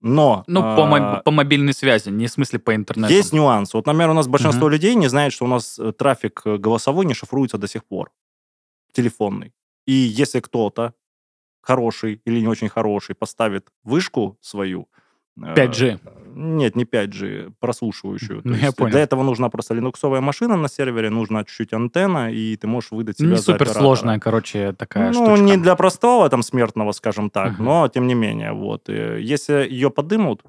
[0.00, 3.12] Но Ну, по, э, мо- по мобильной связи, не в смысле по интернету.
[3.12, 3.74] есть нюанс.
[3.74, 7.04] Вот, например, у нас большинство людей не знает, что у нас э, трафик э, голосовой
[7.06, 8.12] не шифруется до сих пор.
[8.92, 9.52] Телефонный.
[9.86, 10.92] И если кто-то
[11.62, 14.86] хороший или не очень хороший поставит вышку свою...
[15.42, 15.98] э, 5G.
[16.38, 18.42] Нет, не 5G, прослушивающую.
[18.44, 18.90] Ну, я понял.
[18.92, 23.16] Для этого нужна просто линуксовая машина на сервере, нужна чуть-чуть антенна, и ты можешь выдать
[23.18, 25.44] себя Не суперсложная, короче, такая ну, штучка.
[25.44, 27.64] не для простого там смертного, скажем так, Мгм.
[27.64, 28.88] но тем не менее, вот.
[28.90, 30.42] э, Если ее подымут,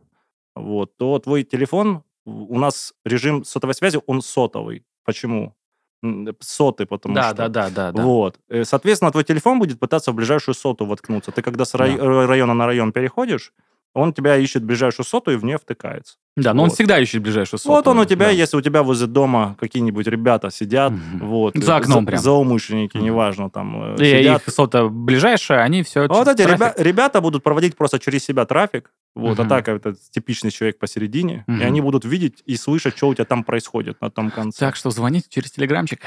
[0.56, 4.84] вот, то твой телефон, у нас режим сотовой связи, он сотовый.
[5.06, 5.54] Почему?
[6.04, 7.36] М, Сотый, потому Да, что...
[7.36, 8.04] да, да, да, да.
[8.04, 8.38] Вот.
[8.50, 11.32] Э, Соответственно, твой телефон будет пытаться в ближайшую соту воткнуться.
[11.32, 12.04] Ты когда с рай- Да.
[12.04, 13.54] э, района на район переходишь,
[13.97, 16.15] Он тебя ищет ближайшую соту и в нее втыкается.
[16.36, 16.75] Да, но он Вот.
[16.75, 17.75] всегда ищет ближайшую сотую.
[17.77, 18.31] Вот он у тебя, да.
[18.31, 21.27] если у тебя возле дома какие-нибудь ребята сидят, Мгм.
[21.27, 21.55] вот.
[21.55, 22.19] За окном прям.
[22.21, 23.05] Злоумышленники, Мгм.
[23.07, 24.47] неважно, там, э, И сидят.
[24.47, 26.07] их сота ближайшая, они все...
[26.07, 29.47] Вот эти ребя- ребята будут проводить просто через себя трафик, вот, Мгм.
[29.47, 31.62] а так это типичный человек посередине, Мгм.
[31.62, 34.60] и они будут видеть и слышать, что у тебя там происходит на том конце.
[34.60, 36.01] Так что звоните через телеграмчик.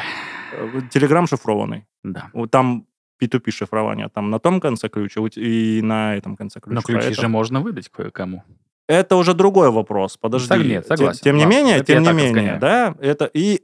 [0.53, 1.87] Э, Телеграм шифрованный.
[2.05, 2.31] Да.
[2.50, 2.87] Там
[3.20, 6.74] P2P шифрование, там на том конце ключ а у те- и на этом конце ключ.
[6.74, 8.42] Но ключи Поэтому же можно выдать кое-кому.
[8.88, 10.16] Это уже другой вопрос.
[10.16, 10.48] Подожди.
[10.48, 11.20] Так нет, Тем- согласен.
[11.22, 12.61] Тем, не Ладно, менее, это тем не менее, разгоняю.
[12.61, 13.61] да, это и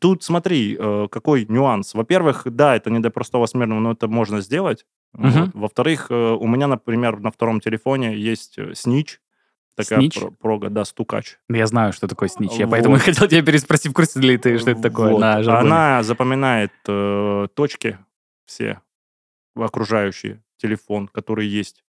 [0.00, 1.94] тут смотри, э, какой нюанс.
[1.94, 4.84] Во-первых, да, это не до простого смертного, но это можно сделать.
[5.14, 5.50] Вот.
[5.54, 9.20] Во-вторых, э, у меня, например, на втором телефоне есть э, снич,
[9.76, 10.20] такая Снич?
[10.20, 11.38] про- прога, да, стукач.
[11.48, 12.52] Я знаю, что такое снич.
[12.52, 12.72] Я Вот.
[12.72, 15.20] поэтому и хотел тебя переспросить, в курсе ли ты, что это такое Вот.
[15.20, 15.70] на жаргоне.
[15.72, 17.96] Она запоминает э, точки
[18.44, 18.80] все
[19.64, 21.82] окружающие телефон, которые есть.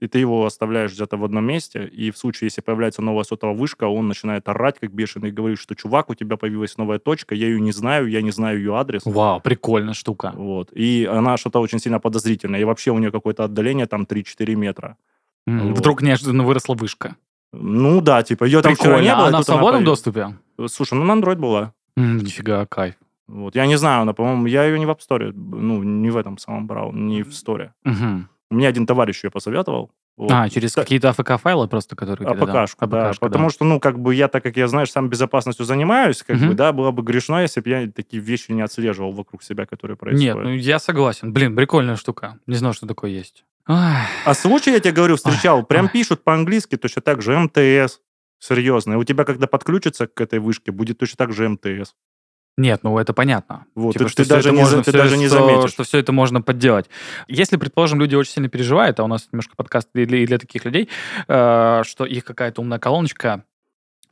[0.00, 3.56] И ты его оставляешь где-то в одном месте, и в случае, если появляется новая сотовая
[3.56, 7.34] вышка, он начинает орать как бешеный и говорит, что чувак, у тебя появилась новая точка,
[7.34, 9.02] я ее не знаю, я не знаю ее адрес.
[9.04, 10.32] Вау, прикольная штука.
[10.36, 10.70] Вот.
[10.72, 12.60] И она что-то очень сильно подозрительное.
[12.60, 14.96] И вообще у нее какое-то отдаление там 3-4 метра.
[15.48, 15.78] М, Вот.
[15.78, 17.16] Вдруг неожиданно выросла вышка.
[17.52, 19.16] Ну да, типа ее там вчера не Прикольно.
[19.16, 19.24] было.
[19.24, 20.02] А она в она свободном появилась.
[20.02, 20.36] доступе?
[20.68, 21.72] Слушай, ну на Android была.
[21.96, 22.94] М, Нифига, кайф.
[23.28, 23.54] Вот.
[23.54, 26.38] Я не знаю, она, по-моему, я ее не в App Store, ну, не в этом
[26.38, 27.70] самом брал, не в Store.
[27.84, 28.28] Мгм.
[28.50, 29.90] Мне один товарищ ее посоветовал.
[30.16, 30.32] Вот.
[30.32, 32.28] А, через Та- какие-то АФК-файлы просто, которые...
[32.28, 33.08] АПКшку, да.
[33.10, 36.36] АПКшку, Потому что, ну, как бы я, так как я, знаешь, сам безопасностью занимаюсь, как
[36.38, 36.48] Мгм.
[36.48, 39.96] бы, да, было бы грешно, если бы я такие вещи не отслеживал вокруг себя, которые
[39.96, 40.34] происходят.
[40.36, 41.32] Нет, ну я согласен.
[41.32, 42.40] Блин, прикольная штука.
[42.48, 43.44] Не знал, что такое есть.
[43.66, 48.00] А случай, я тебе говорю, встречал, прям пишут по-английски точно так же МТС.
[48.40, 48.94] Серьезно.
[48.94, 51.94] И у тебя, когда подключится к этой вышке, будет точно так же МТС.
[52.58, 53.64] Нет, ну это понятно.
[53.74, 55.70] Вот, Типа, ты- что ты даже не можно- ты всё- даже не что- заметишь.
[55.70, 56.90] Что все это можно подделать.
[57.28, 60.38] Если, предположим, люди очень сильно переживают, а у нас немножко подкаст и для, и для
[60.38, 60.88] таких людей,
[61.28, 63.44] э, что их какая-то умная колоночка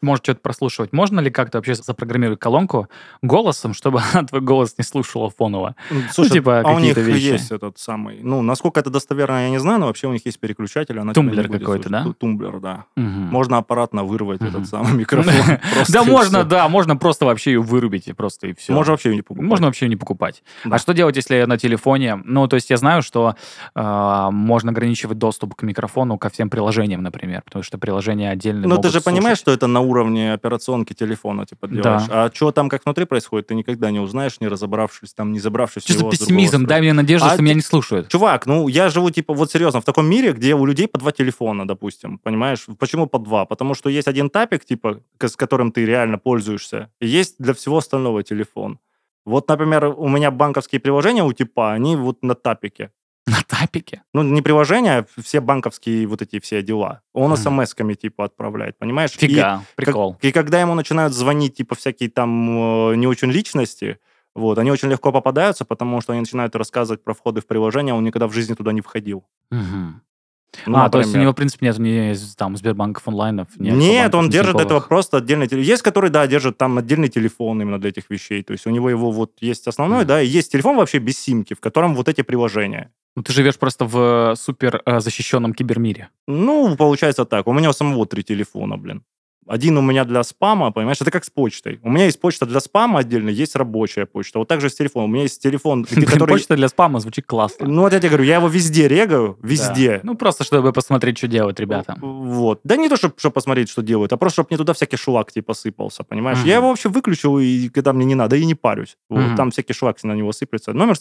[0.02, 0.92] может что-то прослушивать.
[0.92, 2.88] Можно ли как-то вообще запрограммировать колонку
[3.22, 5.74] голосом, чтобы она твой голос не слушала фоново?
[5.90, 7.24] Ну, Слушай, типа, а у них вещи.
[7.32, 8.20] есть этот самый...
[8.22, 10.98] Ну, насколько это достоверно, я не знаю, но вообще у них есть переключатель.
[10.98, 12.02] она Тумблер какой-то, да?
[12.04, 12.85] Ту- Тумблер, да.
[12.96, 13.28] Мгм.
[13.28, 14.48] Можно аппаратно вырвать Мгм.
[14.50, 15.32] этот самый микрофон.
[15.88, 18.72] Да, можно, да, можно просто вообще ее вырубить и просто и все.
[18.72, 19.48] Можно вообще не покупать.
[19.48, 20.42] Можно вообще не покупать.
[20.64, 22.20] А что делать, если на телефоне?
[22.24, 23.35] Ну, то есть я знаю, что
[23.74, 28.78] э, можно ограничивать доступ к микрофону ко всем приложениям, например, потому что приложения отдельно Ну,
[28.78, 32.03] ты же понимаешь, что это на уровне операционки телефона, типа, делаешь.
[32.11, 35.85] А что там как внутри происходит, ты никогда не узнаешь, не разобравшись, там, не забравшись
[35.85, 36.66] Что за пессимизм?
[36.66, 38.09] Дай мне надежду, А что меня ты- не слушают.
[38.09, 41.12] Чувак, ну, я живу, типа, вот серьезно, в таком мире, где у людей по два
[41.12, 42.66] телефона, допустим, понимаешь?
[42.79, 43.44] Почему по два?
[43.44, 47.77] Потому что есть один тапик, типа, с которым ты реально пользуешься, и есть для всего
[47.79, 48.79] остального телефон.
[49.25, 52.90] Вот, например, у меня банковские приложения у типа, они вот на тапике.
[53.30, 54.02] На тапике?
[54.14, 57.00] Ну, не приложения, а все банковские вот эти все дела.
[57.12, 57.36] Он Мгм.
[57.36, 59.14] смс-ками, типа, отправляет, понимаешь?
[59.16, 60.16] И Фига, как- прикол.
[60.22, 63.98] И когда ему начинают звонить, типа, всякие там э, не очень личности,
[64.34, 68.04] вот, они очень легко попадаются, потому что они начинают рассказывать про входы в приложение, он
[68.04, 69.24] никогда в жизни туда не входил.
[69.50, 70.02] Мгм.
[70.64, 71.22] Ну, а, то есть у например.
[71.24, 74.66] него, в принципе, нет ни там Сбербанков онлайнов, ни Нет, Альфа-банков, он держит Тиньковых.
[74.66, 75.68] этого просто отдельный телефон.
[75.68, 78.42] Есть, который, да, держит там отдельный телефон именно для этих вещей.
[78.42, 80.06] То есть у него его вот есть основной, Мгм.
[80.09, 82.90] да, и есть телефон вообще без симки, в котором вот эти приложения.
[83.16, 86.09] Ну, ты живешь просто в э, супер э, защищенном кибермире.
[86.26, 87.46] Ну, получается так.
[87.46, 89.02] У меня у самого три телефона, блин.
[89.46, 91.80] Один у меня для спама, понимаешь, это как с почтой.
[91.82, 94.38] У меня есть почта для спама отдельно, есть рабочая почта.
[94.38, 95.11] Вот так же с телефоном.
[95.11, 96.28] У меня есть телефон, который...
[96.28, 97.68] Почта для спама звучит классно.
[97.68, 99.48] Ну, вот я тебе говорю, я его везде регаю, Да.
[99.48, 100.00] везде.
[100.02, 101.96] Ну, просто чтобы посмотреть, что делать ребята.
[102.00, 102.61] Вот.
[102.64, 105.54] Да не то, чтобы посмотреть, что делают, а просто, чтобы мне туда всякий шлак типа
[105.54, 106.38] сыпался, понимаешь?
[106.44, 108.96] Я его вообще выключил, и когда мне не надо, и не парюсь.
[109.09, 109.37] Вот.
[109.37, 110.72] Там всякий шлак на него сыплется.
[110.72, 110.94] Номер,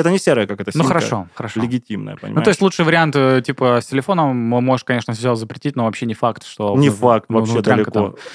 [0.00, 1.60] это не серая, как это Ну, хорошо, хорошо.
[1.60, 2.36] Легитимная, понимаешь?
[2.36, 6.06] Ну, то есть лучший вариант, э, типа, с телефоном можешь, конечно, все запретить, но вообще
[6.06, 6.76] не факт, что...
[6.76, 7.90] Не ну, факт ну, вообще далеко.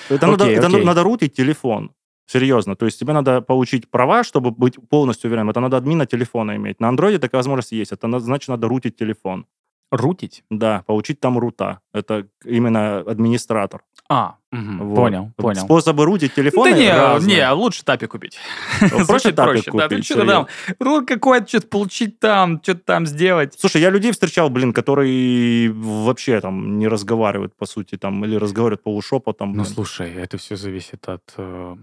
[0.09, 0.15] там.
[0.17, 0.83] Это, надо, Окей, это окей.
[0.85, 1.91] надо рутить телефон.
[2.27, 2.75] Серьезно.
[2.75, 5.51] То есть тебе надо получить права, чтобы быть полностью уверенным.
[5.51, 6.79] Это надо админа телефона иметь.
[6.81, 7.91] На андроиде такая возможность есть.
[7.91, 9.45] Это на- значит, надо рутить телефон.
[9.91, 10.43] Рутить?
[10.49, 11.79] Да, получить там рута.
[11.93, 13.81] Это именно администратор.
[14.07, 14.95] А, мгм, Вот.
[14.95, 15.61] понял, понял.
[15.61, 17.37] Способы рутить телефоны да не, разные.
[17.37, 18.37] не, лучше тапи купить.
[19.07, 19.71] Проще тапик проще.
[19.71, 20.47] Да, ты купить, что-то там,
[20.79, 23.55] рут какой-то, что-то получить там, что-то там сделать.
[23.59, 28.83] Слушай, я людей встречал, блин, которые вообще там не разговаривают, по сути, там, или разговаривают
[28.83, 29.53] полушепотом.
[29.53, 31.75] Ну, слушай, это все зависит от э,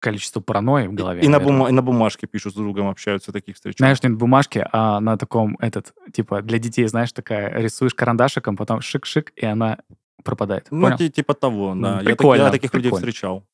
[0.00, 1.20] количества паранойи в голове.
[1.22, 1.58] и, на наверное.
[1.60, 3.76] бума- и на бумажке пишут с другом, общаются, таких встречал.
[3.78, 8.56] Знаешь, не на бумажке, а на таком, этот, типа, для детей, знаешь, такая, рисуешь карандашиком,
[8.56, 9.78] потом шик-шик, и она
[10.24, 10.66] пропадает.
[10.70, 10.96] ну, Понял?
[10.98, 11.98] ти- типа того, да.
[11.98, 13.06] Я прикольно, Я, таких людей прикольно.
[13.06, 13.44] встречал.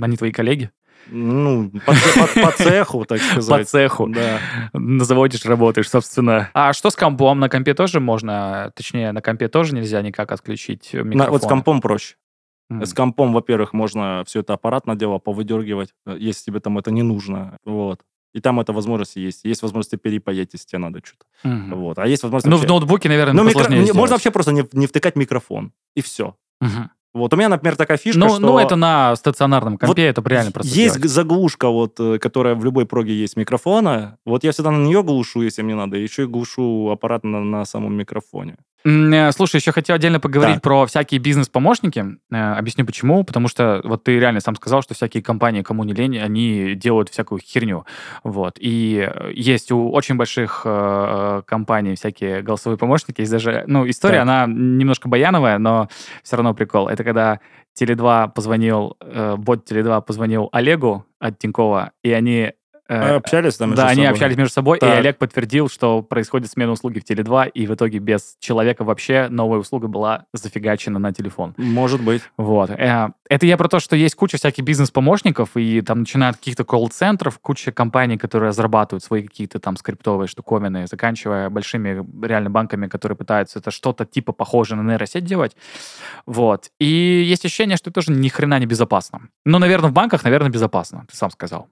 [0.00, 0.70] Они твои коллеги?
[1.08, 3.68] Ну, по, по- по цеху, так По сказать.
[3.68, 4.06] цеху.
[4.08, 4.38] Да.
[4.72, 6.48] На заводе ж работаешь, собственно.
[6.54, 7.40] А что с компом?
[7.40, 11.16] На компе тоже можно, точнее, на компе тоже нельзя никак отключить микрофон?
[11.18, 12.14] На- вот с компом проще.
[12.70, 17.02] С компом, во-первых, можно все это аппаратное дело повыдергивать, э, если тебе там это не
[17.02, 17.58] нужно.
[17.66, 18.00] Вот.
[18.34, 19.44] И там эта возможность есть.
[19.44, 21.26] Есть возможность перепаять, если тебе надо что-то.
[21.48, 21.74] Мгм.
[21.74, 21.98] Вот.
[21.98, 22.46] А есть возможность...
[22.50, 23.98] Ну, в вообще- ноутбуке, наверное, Ну, микро- посложнее не- сделать.
[23.98, 25.72] Можно вообще просто не, не втыкать микрофон.
[25.94, 26.34] И все.
[26.62, 26.90] Мгм.
[27.14, 28.38] Вот у меня, например, такая фишка, Ну, что...
[28.40, 31.02] ну, это на стационарном компе, это реально просто Есть сделать.
[31.02, 34.16] г- заглушка, вот, э, которая в любой проге есть микрофона.
[34.24, 35.98] Вот я всегда на нее глушу, если мне надо.
[35.98, 38.56] Еще и глушу аппарат на, на самом микрофоне.
[38.84, 40.62] Э, Слушай, еще хотел отдельно поговорить Так.
[40.62, 42.04] про всякие бизнес-помощники.
[42.30, 43.24] Э, Объясню почему.
[43.24, 47.08] Потому что вот ты реально сам сказал, что всякие компании, кому не лень, они делают
[47.08, 47.84] всякую херню.
[48.24, 48.56] Вот.
[48.58, 53.20] И э, есть у очень больших э, компаний всякие голосовые помощники.
[53.20, 54.22] Есть даже, ну, история, Так.
[54.22, 55.88] она немножко баяновая, но
[56.22, 56.88] все равно прикол.
[56.88, 57.40] Это когда
[57.80, 62.52] Теле2 позвонил, э, бот Теле2 позвонил Олегу от Тинькова, и они...
[62.92, 64.10] э, Общались там да, они собой?
[64.10, 64.98] общались между собой, и Так.
[64.98, 69.58] Олег подтвердил, что происходит смена услуги в Теле2, и в итоге без человека вообще новая
[69.58, 71.54] услуга была зафигачена на телефон.
[71.56, 72.22] Может быть.
[72.36, 72.70] Вот.
[72.70, 76.64] Э, Это я про то, что есть куча всяких бизнес-помощников, и там начиная от каких-то
[76.64, 83.16] колл-центров, куча компаний, которые разрабатывают свои какие-то там скриптовые штуковины, заканчивая большими реально банками, которые
[83.16, 85.56] пытаются это что-то типа похожее на нейросеть делать.
[86.26, 86.70] Вот.
[86.78, 89.20] И есть ощущение, что это тоже ни хрена не безопасно.
[89.44, 91.68] Ну, наверное, в банках, наверное, безопасно, ты сам сказал.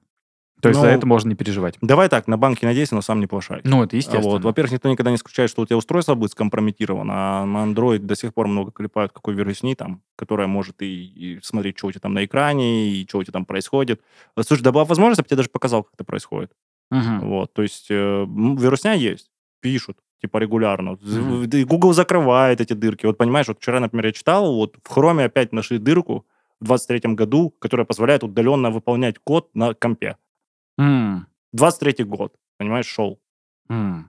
[0.60, 1.76] То есть Ну, за это можно не переживать.
[1.80, 3.60] Давай так, на банке надейся, но сам не плашай.
[3.64, 4.32] Ну, это естественно.
[4.32, 4.44] Вот.
[4.44, 8.14] Во-первых, никто никогда не исключает, что у тебя устройство будет скомпрометировано, а на Android до
[8.14, 12.00] сих пор много клепают, какой вирусни там, которая может и, и смотреть, что у тебя
[12.00, 14.00] там на экране, и что у тебя там происходит.
[14.36, 16.52] Э, Слушай, да была возможность, я бы тебе даже показал, как это происходит.
[16.90, 17.20] Мгм.
[17.28, 20.98] Вот, то есть э, вирусня есть, пишут, типа регулярно.
[21.52, 23.06] И Google закрывает эти дырки.
[23.06, 26.26] Вот понимаешь, вот вчера, например, я читал, вот в Chrome опять нашли дырку
[26.60, 30.16] в 23 году, которая позволяет удаленно выполнять код на компе.
[30.80, 33.18] М, 23 год, понимаешь, шел.
[33.68, 34.08] м.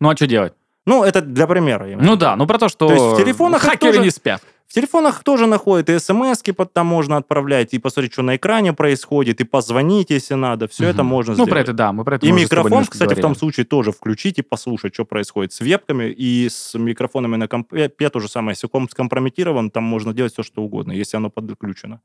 [0.00, 0.54] Ну, а что делать?
[0.86, 1.84] Ну, это для примера.
[1.84, 4.42] в Ну да, ну про то, что То есть в телефонах хакеры тоже- не спят.
[4.66, 9.40] В телефонах тоже находят, и смс там можно отправлять, и посмотреть, что на экране происходит,
[9.40, 10.66] и позвонить, если надо.
[10.66, 11.10] Все это Мгм.
[11.10, 11.50] можно Ну, сделать.
[11.50, 13.38] про это да, мы про это И микрофон, кстати, в том говорили.
[13.38, 17.88] случае тоже включить и послушать, что происходит с вебками и с микрофонами на компе.
[17.88, 18.52] То же самое.
[18.52, 22.00] Если комп скомпрометирован, там можно делать все, что угодно, если оно подключено.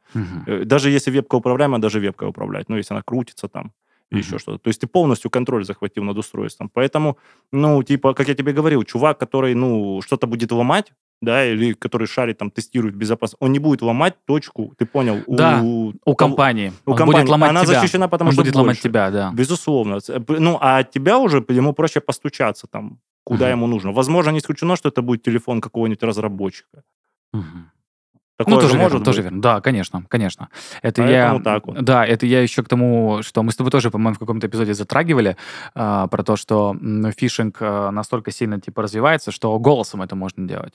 [0.47, 2.69] Э, Даже если вебка управляемая, даже вебка управлять.
[2.69, 3.71] Ну, если она крутится там
[4.12, 4.19] Мгм.
[4.21, 4.58] еще что-то.
[4.58, 6.69] То есть ты полностью контроль захватил над устройством.
[6.74, 7.17] Поэтому,
[7.52, 12.08] ну, типа, как я тебе говорил, чувак, который, ну, что-то будет ломать, да, или который
[12.08, 15.24] шарит, там, тестирует безопасность, он не будет ломать точку, ты понял?
[15.28, 16.74] Да, у, У компании.
[16.86, 17.21] у Он компании.
[17.21, 17.80] будет ломать Она тебя.
[17.80, 18.82] защищена, потому Он что будет ломать больше.
[18.89, 19.32] тебя, да.
[19.34, 20.00] Безусловно.
[20.28, 23.52] Ну, а от тебя уже ему проще постучаться там, куда Мгм.
[23.52, 23.91] ему нужно.
[23.93, 26.84] Возможно, не исключено, что это будет телефон какого-нибудь разработчика.
[27.34, 27.71] Мгм.
[28.43, 29.23] Такое ну, же тоже может верно, тоже быть.
[29.25, 29.41] верно.
[29.41, 30.49] Да, конечно, конечно.
[30.82, 31.43] Это Поэтому я...
[31.43, 31.82] так вот.
[31.84, 34.73] Да, это я еще к тому, что мы с тобой тоже, по-моему, в каком-то эпизоде
[34.73, 35.38] затрагивали,
[35.75, 36.75] а, про то, что
[37.17, 40.73] фишинг а, настолько сильно, типа, развивается, что голосом это можно делать.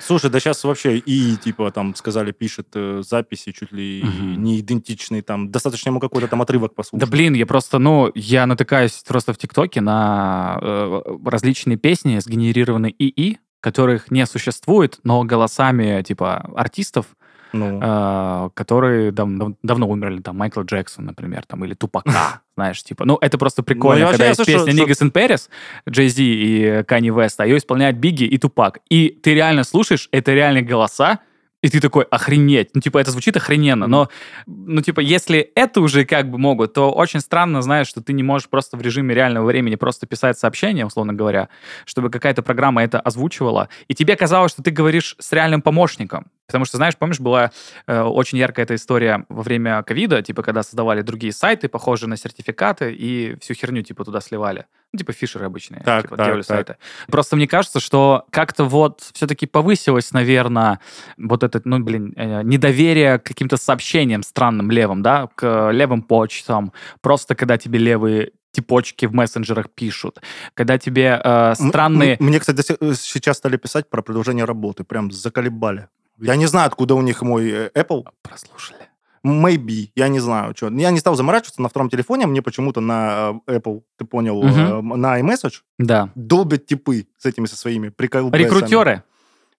[0.00, 4.42] Слушай, да сейчас вообще и, типа, там, сказали, пишет э, записи чуть ли Мгм.
[4.42, 7.10] не идентичные, там, достаточно ему какой-то там отрывок Да послушать.
[7.10, 13.38] блин, я просто, ну, я натыкаюсь просто в ТикТоке на э, различные песни, сгенерированные ИИ,
[13.60, 17.06] которых не существует, но голосами, типа, артистов,
[17.52, 22.82] Ну, э, которые дав- дав- давно умерли, там, Майкл Джексон, например, там, или Тупака, знаешь,
[22.82, 23.04] типа.
[23.06, 25.48] Ну, это просто прикольно, вообще когда есть песня что- Niggas and Paris,
[25.88, 28.80] Jay-Z и Kanye West, а ее исполняют Бигги и Тупак.
[28.90, 31.20] И ты реально слушаешь, это реальные голоса,
[31.62, 32.70] и ты такой, охренеть.
[32.74, 34.08] Ну, типа, это звучит охрененно, но,
[34.46, 38.22] ну, типа, если это уже как бы могут, то очень странно, знаешь, что ты не
[38.22, 41.48] можешь просто в режиме реального времени просто писать сообщение, условно говоря,
[41.84, 46.30] чтобы какая-то программа это озвучивала, и тебе казалось, что ты говоришь с реальным помощником.
[46.48, 47.52] Потому что, знаешь, помнишь, была
[47.86, 52.16] э, очень яркая эта история во время ковида, типа, когда создавали другие сайты, похожие на
[52.16, 54.64] сертификаты, и всю херню, типа, туда сливали.
[54.94, 56.46] Ну, типа, фишеры обычные, Так, типа, так, делали так.
[56.46, 56.76] сайты.
[57.08, 60.80] Просто мне кажется, что как-то вот все-таки повысилось, наверное,
[61.18, 66.72] вот это, ну, блин, э, недоверие к каким-то сообщениям странным левым, да, к левым почтам,
[67.02, 70.22] просто когда тебе левые типочки в мессенджерах пишут,
[70.54, 72.16] когда тебе э, странные...
[72.18, 74.84] Мне, кстати, э, сейчас стали писать про продолжение работы.
[74.84, 75.88] Прям заколебали.
[76.20, 78.04] Я не знаю, откуда у них мой э, Apple.
[78.22, 78.78] Прослушали.
[79.26, 80.68] Maybe, я не знаю, что.
[80.70, 84.80] Я не стал заморачиваться на втором телефоне, мне почему-то на э, Apple, ты понял, э,
[84.80, 86.10] на iMessage Да.
[86.14, 88.42] долбят типы с этими со своими приколбасами.
[88.44, 89.02] Рекрутеры?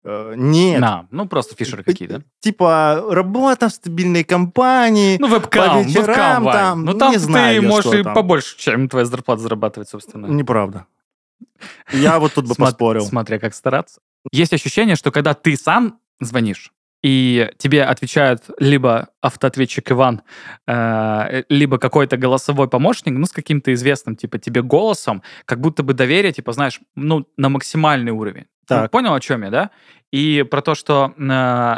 [0.05, 0.79] Нет.
[0.79, 2.23] На, ну, просто фишеры какие-то.
[2.39, 5.17] Типа, работа в стабильной компании.
[5.19, 8.13] Ну, вебкам, По вечерам вебкам, там, Ну, там не знаю ты я, можешь и там.
[8.13, 10.27] побольше, чем твоя зарплата зарабатывать, собственно.
[10.27, 10.85] Неправда.
[11.91, 13.01] Я вот тут бы поспорил.
[13.05, 13.99] Смотря как стараться.
[14.31, 16.71] Есть ощущение, что когда ты сам звонишь,
[17.03, 20.21] и тебе отвечают либо автоответчик Иван,
[20.67, 25.93] э, либо какой-то голосовой помощник, ну, с каким-то известным, типа, тебе голосом, как будто бы
[25.93, 28.45] доверие, типа, знаешь, ну, на максимальный уровень.
[28.69, 28.91] Ну, Так.
[28.91, 29.69] понял, о чем я, да?
[30.12, 31.75] И про то, что, э,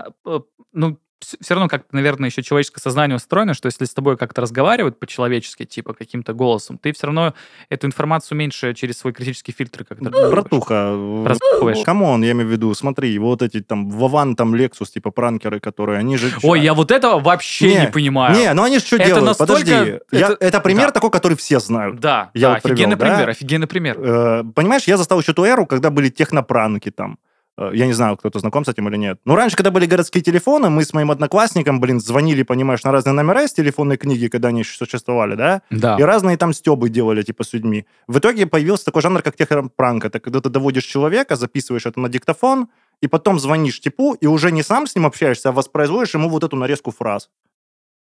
[0.74, 5.00] ну, все равно как-то, наверное, еще человеческое сознание устроено, что если с тобой как-то разговаривают
[5.00, 7.34] по-человечески, типа каким-то голосом, ты все равно
[7.70, 10.10] эту информацию меньше через свой критический фильтр как-то...
[10.10, 11.24] пропускаешь.
[11.24, 15.12] Братуха, come on, я имею в виду, смотри, вот эти там Вован, там Лексус, типа
[15.12, 16.32] пранкеры, которые, они же...
[16.44, 18.36] Ой, я вот этого вообще не, Не, понимаю.
[18.36, 19.26] Не, ну они же что Это делают?
[19.28, 20.00] настолько- Подожди.
[20.12, 20.92] Я- это- Это пример да.
[20.92, 22.00] такой, который все знают.
[22.00, 23.06] Да, Я да, вот привел, офигенный да?
[23.06, 23.98] пример, офигенный пример.
[24.00, 27.18] Э, Понимаешь, я застал еще ту эру, когда были технопранки там.
[27.62, 29.20] Э, Я не знаю, кто-то знаком с этим или нет.
[29.26, 33.14] Но раньше, когда были городские телефоны, мы с моим одноклассником, блин, звонили, понимаешь, на разные
[33.14, 35.62] номера из телефонной книги, когда они еще существовали, да?
[35.70, 35.98] Да.
[36.00, 37.86] И разные там стебы делали, типа, с людьми.
[38.08, 40.06] В итоге появился такой жанр, как технопранк.
[40.06, 42.68] Это когда ты доводишь человека, записываешь это на диктофон,
[43.02, 46.44] и потом звонишь типу, и уже не сам с ним общаешься, а воспроизводишь ему вот
[46.44, 47.30] эту нарезку фраз,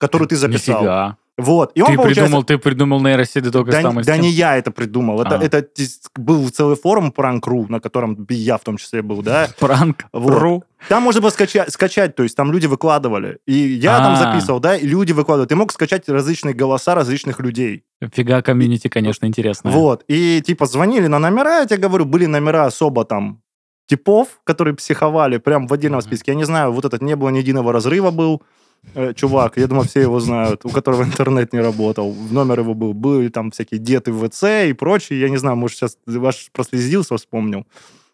[0.02, 0.82] которую ты записал.
[0.82, 1.18] Нифига.
[1.38, 1.72] Вот.
[1.76, 4.58] И он, Ты получается, придумал, ты придумал нейросети только да, с там да не я
[4.58, 5.22] это придумал.
[5.22, 5.44] Это, А.
[5.44, 5.66] это
[6.16, 9.48] был целый форум Prank.ru, на котором я в том числе был, да.
[9.60, 10.06] Пранк.
[10.12, 10.40] Вот.
[10.40, 10.64] Ру.
[10.90, 13.38] Там можно было скачать, скачать, то есть там люди выкладывали.
[13.46, 14.16] И я там А.
[14.18, 15.50] записывал, да, и люди выкладывают.
[15.50, 17.84] Ты мог скачать различные голоса различных людей.
[18.14, 19.72] Фига комьюнити, конечно, интересно.
[19.72, 20.04] Вот.
[20.08, 23.42] И типа звонили на номера, я тебе говорю, были номера особо там
[23.88, 26.32] типов, которые психовали прям в отдельном списке.
[26.32, 28.42] Я не знаю, вот этот не было ни единого разрыва был.
[28.96, 32.14] Э, чувак, я думаю, все его знают, у которого интернет не работал.
[32.32, 32.94] Номер его был.
[32.94, 35.20] Были там всякие деты в ВЦ и прочие.
[35.20, 37.66] Я не знаю, может, сейчас ваш прослезился, вспомнил.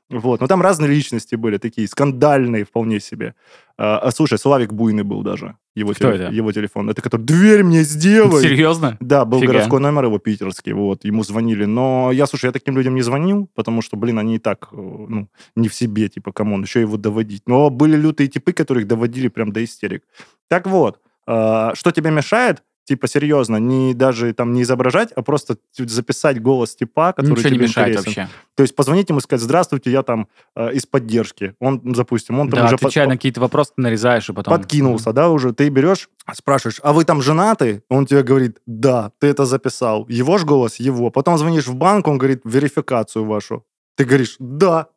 [0.09, 0.39] Вот.
[0.39, 3.35] Но там разные личности были, такие скандальные вполне себе.
[3.77, 5.57] А, а, слушай, Славик Буйный был даже.
[5.75, 6.33] Его, Кто теле- это?
[6.33, 6.89] его телефон.
[6.89, 8.97] Это который «Дверь мне сделай!» Серьезно?
[9.01, 9.51] Да, был Фига.
[9.51, 11.65] городской номер его питерский, вот, ему звонили.
[11.65, 14.75] Но я, слушай, я таким людям не звонил, потому что, блин, они и так, э,
[14.77, 17.43] ну, не в себе, типа, come on, еще его доводить.
[17.45, 20.03] Но были лютые типы, которых доводили прям до истерик.
[20.47, 25.57] Так вот, э, что тебе мешает, типа, серьезно, не даже там не изображать, а просто
[25.77, 28.21] записать голос типа, который Ничего не тебе мешает интересен.
[28.23, 28.35] вообще.
[28.55, 31.53] То есть позвонить ему и сказать, здравствуйте, я там э, из поддержки.
[31.59, 32.75] Он, допустим, он там Да, уже...
[32.77, 34.53] под- отвечая на какие-то вопросы, ты нарезаешь и потом...
[34.57, 35.53] подкинулся, да, уже.
[35.53, 37.83] Ты берешь, спрашиваешь, а вы там женаты?
[37.89, 40.05] Он тебе говорит, да, ты это записал.
[40.07, 41.11] Его ж голос, его.
[41.11, 43.65] Потом звонишь в банк, он говорит, верификацию вашу.
[43.95, 44.87] Ты говоришь, да.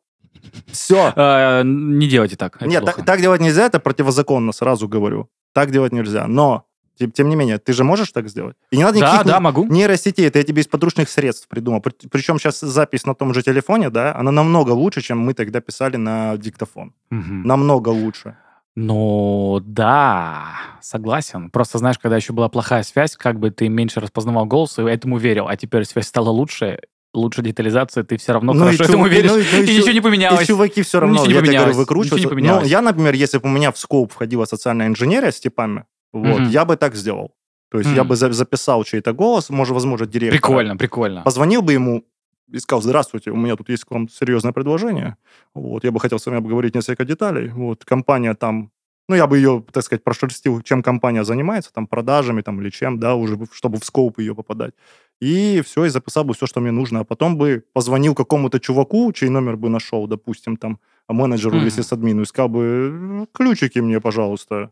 [0.71, 1.11] Все.
[1.15, 2.61] Э, Не делайте так.
[2.61, 5.29] Нет, так делать нельзя, это противозаконно, сразу говорю.
[5.53, 6.27] Так делать нельзя.
[6.27, 6.65] Но,
[7.01, 8.55] тем, тем не менее, ты же можешь так сделать?
[8.71, 9.65] И не надо Да, никаких да, ни- могу.
[9.65, 11.81] нейросетей, это я тебе из подручных средств придумал.
[11.81, 15.59] При- Причем сейчас запись на том же телефоне, да, она намного лучше, чем мы тогда
[15.61, 16.93] писали на диктофон.
[17.09, 17.43] Мгм.
[17.43, 18.35] Намного лучше.
[18.75, 20.45] Ну, да,
[20.81, 21.49] согласен.
[21.49, 25.17] Просто, знаешь, когда еще была плохая связь, как бы ты меньше распознавал голос и этому
[25.17, 26.79] верил, а теперь связь стала лучше,
[27.13, 29.77] лучше детализация, ты все равно Ну хорошо чу- этому веришь, ну и- ну и и
[29.77, 30.43] ничего не поменялось.
[30.43, 32.15] И чуваки все Ну, равно, ничего не я тебе говорю, выкручиваются.
[32.15, 32.63] ничего не поменялось.
[32.63, 36.41] Ну, я, например, если бы у меня в скоп входила социальная инженерия с типами, вот,
[36.41, 36.49] Мгм.
[36.49, 37.31] я бы так сделал.
[37.69, 38.09] То есть я Мгм.
[38.09, 40.37] бы за- записал чей-то голос, может, возможно, директора.
[40.41, 41.21] Прикольно, прикольно.
[41.23, 42.03] Позвонил бы ему
[42.51, 45.15] и сказал, здравствуйте, у меня тут есть к вам серьезное предложение.
[45.53, 47.47] Вот, я бы хотел с вами обговорить несколько деталей.
[47.49, 48.71] Вот, компания там,
[49.07, 52.99] ну, я бы ее, так сказать, прошерстил, чем компания занимается, там, продажами, там, или чем,
[52.99, 54.73] да, уже, бы, чтобы в скоп ее попадать.
[55.21, 56.99] И все, и записал бы все, что мне нужно.
[56.99, 61.71] А потом бы позвонил какому-то чуваку, чей номер бы нашел, допустим, там, менеджеру или Мгм.
[61.71, 64.71] сисадмину, и сказал бы, ключики мне, пожалуйста,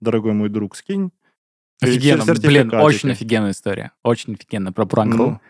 [0.00, 1.10] дорогой мой друг, скинь.
[1.80, 3.92] Офигенно, блин, очень офигенная история.
[4.02, 5.40] Очень офигенно про пранк Ну,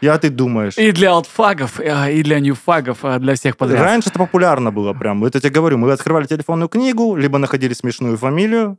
[0.00, 0.78] я ты думаешь.
[0.78, 3.80] И для алтфагов, э, и для ньюфагов, э, для всех подряд.
[3.80, 5.24] Раньше это популярно было прям.
[5.24, 8.78] Это я тебе говорю, мы открывали телефонную книгу, либо находили смешную фамилию.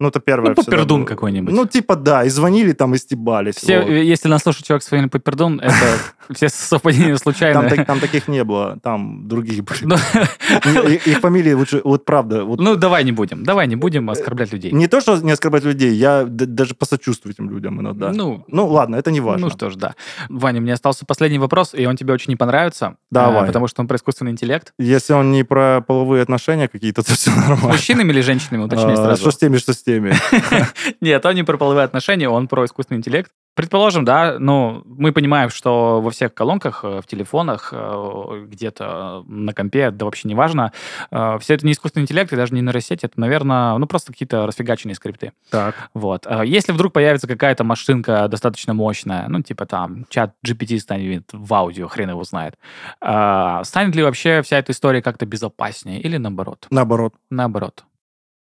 [0.00, 0.50] Ну, это первое.
[0.50, 1.08] Ну, Попердун было.
[1.08, 1.54] какой-нибудь.
[1.54, 3.54] Ну, типа, да, и звонили там, и стебались.
[3.54, 3.88] Все, вот.
[3.90, 5.74] если нас слушает человек с фамилией Попердун, это
[6.34, 7.70] все совпадения Там, случайные.
[7.70, 9.78] так- там таких не было, там другие были.
[9.84, 9.94] Ну,
[10.64, 14.10] Не, и- Их фамилии лучше, вот правда, вот Ну, давай не будем, давай не будем
[14.10, 14.72] оскорблять людей.
[14.72, 18.10] не то, что не оскорблять людей, я даже посочувствую этим людям иногда.
[18.12, 19.46] Ну, Ну, ладно, это не важно.
[19.46, 19.94] Ну что ж, да.
[20.28, 22.96] Ваня, мне остался последний вопрос, и он тебе очень не понравится.
[23.12, 23.44] Давай.
[23.44, 24.72] э, Потому что он про искусственный интеллект.
[24.78, 27.68] Если он не про половые отношения какие-то, то все С нормально.
[27.68, 29.20] мужчинами или женщинами, уточняй А, сразу.
[29.20, 30.14] Что с теми, что с теми.
[31.00, 33.30] Нет, он не про половые отношения, он про искусственный интеллект.
[33.54, 39.52] Предположим, да, ну, мы понимаем, что во всех колонках, э, в телефонах, э, где-то на
[39.54, 40.72] компе, да вообще не важно,
[41.12, 44.48] э, все это не искусственный интеллект и даже не нейросеть, это, наверное, ну, просто какие-то
[44.48, 45.32] расфигаченные скрипты.
[45.50, 45.88] Так.
[45.94, 46.26] Вот.
[46.44, 52.10] Если вдруг появится какая-то машинка достаточно мощная, ну, типа там ChatGPT станет в аудио, хрен
[52.10, 52.56] его знает,
[52.98, 56.66] станет ли вообще вся эта история как-то безопаснее или наоборот?
[56.70, 57.14] Наоборот.
[57.30, 57.84] Наоборот.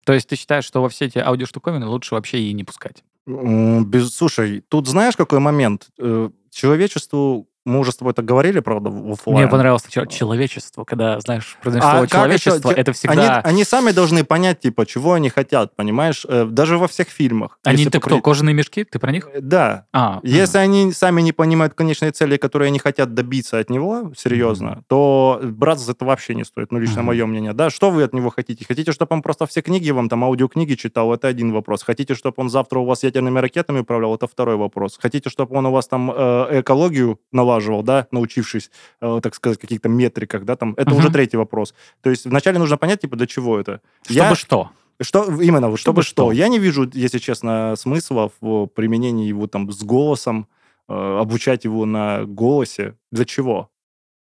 [0.09, 3.03] То есть ты считаешь, что во все эти аудиоштуковины лучше вообще и не пускать?
[3.27, 5.89] Без, слушай, тут знаешь, какой момент?
[5.99, 9.39] Э, Человечеству Мы уже с тобой так говорили, правда, в оффлайн.
[9.39, 13.41] Мне понравилось человечество, когда, знаешь, произносишь А слово человечество, это Они, всегда...
[13.41, 16.25] они сами должны понять, типа, чего они хотят, понимаешь?
[16.27, 17.59] Э, Даже во всех фильмах.
[17.63, 18.83] Они это покрыть- кто, кожаные мешки?
[18.83, 19.27] Ты про них?
[19.33, 19.85] Э, Да.
[19.93, 24.83] А, Если они сами не понимают конечной цели, которые они хотят добиться от него, серьезно,
[24.87, 26.71] то браться за это вообще не стоит.
[26.71, 27.05] Ну, лично Мгм.
[27.07, 27.53] мое мнение.
[27.53, 28.65] Да, что вы от него хотите?
[28.67, 31.13] Хотите, чтобы он просто все книги вам, там, аудиокниги читал?
[31.13, 31.83] Это один вопрос.
[31.83, 34.15] Хотите, чтобы он завтра у вас ядерными ракетами управлял?
[34.15, 34.97] Это второй вопрос.
[35.01, 37.19] Хотите, чтобы он у вас там э, экологию
[37.59, 40.73] налаживал, да, научившись, э, так сказать, каких-то метриках, да, там?
[40.77, 40.99] Это Мгм.
[40.99, 41.73] уже третий вопрос.
[42.01, 43.81] То есть вначале нужно понять, типа, для чего это.
[44.03, 44.69] чтобы Я- что?
[45.01, 46.11] Что именно, Чтобы чтобы что?
[46.25, 46.31] что?
[46.31, 50.47] Я не вижу, если честно, смысла в применении его там с голосом,
[50.89, 52.95] э, обучать его на голосе.
[53.11, 53.69] Для чего?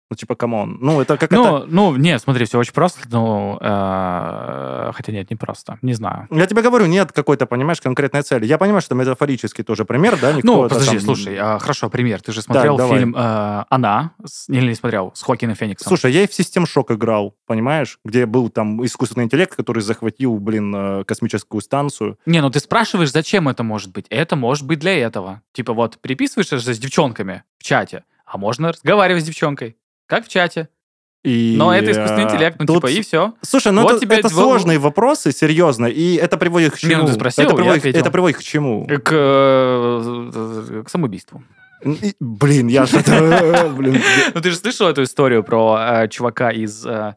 [0.09, 0.79] Ну, типа, come on.
[0.81, 1.43] Ну, это как это...
[1.43, 6.29] Ну, ну, нет, смотри, все очень просто, ну, э, хотя нет, не просто, не знаю.
[6.31, 8.47] Я тебе говорю, нет какой-то, понимаешь, конкретной цели.
[8.47, 10.33] Я понимаю, что метафорический тоже пример, да?
[10.33, 12.23] Никто Ну, подожди, там- слушай, а, хорошо, пример.
[12.23, 12.99] Ты же смотрел давай.
[12.99, 15.89] фильм э, «Она», с- или не смотрел, с Хокином Фениксом?
[15.89, 17.99] Слушай, я и в System Shock играл, понимаешь?
[18.05, 22.19] Где был там искусственный интеллект, который захватил, блин, э, космическую станцию.
[22.27, 24.07] Не, ну ты спрашиваешь, зачем это может быть?
[24.11, 25.43] Это может быть для этого.
[25.53, 29.77] Типа вот переписываешься с девчонками в чате, а можно разговаривать с девчонкой,
[30.07, 30.69] как в чате.
[31.25, 33.35] И, Но это искусственный э, интеллект, ну тут типа и все.
[33.43, 36.93] Слушай, ну Вот это, тебе это сложные вопросы, серьезно, и это приводит к чему?
[36.93, 38.87] Не, ну ты спросил, это, приводит, это приводит к чему?
[38.87, 41.43] К, э, к самоубийству.
[41.85, 43.73] И- блин, я что-то...
[43.77, 44.01] блин,
[44.35, 47.17] Ну ты же слышал эту историю про э, чувака из э,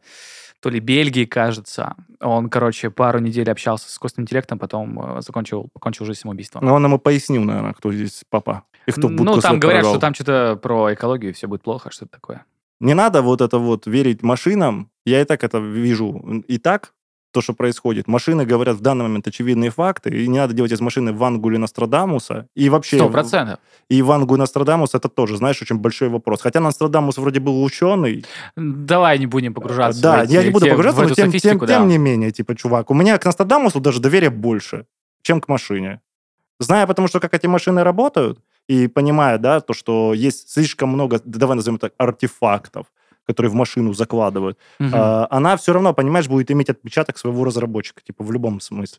[0.60, 1.94] то ли Бельгии, кажется.
[2.20, 6.64] Он, короче, пару недель общался с искусственным интеллектом, потом э, закончил, покончил жизнь самоубийством.
[6.64, 8.64] Ну, он ему пояснил, наверное, кто здесь папа.
[8.86, 12.44] И кто ну, там говорят, что там что-то про экологию, все будет плохо, что-то такое.
[12.80, 14.90] Не надо вот это вот верить машинам.
[15.04, 16.42] Я и так это вижу.
[16.48, 16.94] И так,
[17.32, 18.08] то, что происходит.
[18.08, 21.58] Машины говорят в данный момент очевидные факты, и не надо делать из машины Вангу или
[21.58, 22.48] Нострадамуса.
[22.56, 22.96] И вообще...
[22.96, 23.60] Сто процентов.
[23.88, 26.40] И Вангу и Нострадамус это тоже, знаешь, очень большой вопрос.
[26.40, 28.24] Хотя Нострадамус вроде был ученый.
[28.56, 30.02] Давай не будем погружаться.
[30.02, 31.84] Да, эти- я не буду те- погружаться, но тем, тем, софистику, тем да.
[31.84, 34.86] не менее, типа, чувак, у меня к Нострадамусу даже доверия больше,
[35.22, 36.00] чем к машине.
[36.58, 38.38] Зная, потому что как эти машины работают,
[38.70, 42.86] и понимая, да, то, что есть слишком много, да, давай назовем так, артефактов,
[43.26, 44.92] которые в машину закладывают, Мгм.
[44.94, 48.98] а, она все равно, понимаешь, будет иметь отпечаток своего разработчика, типа, в любом смысле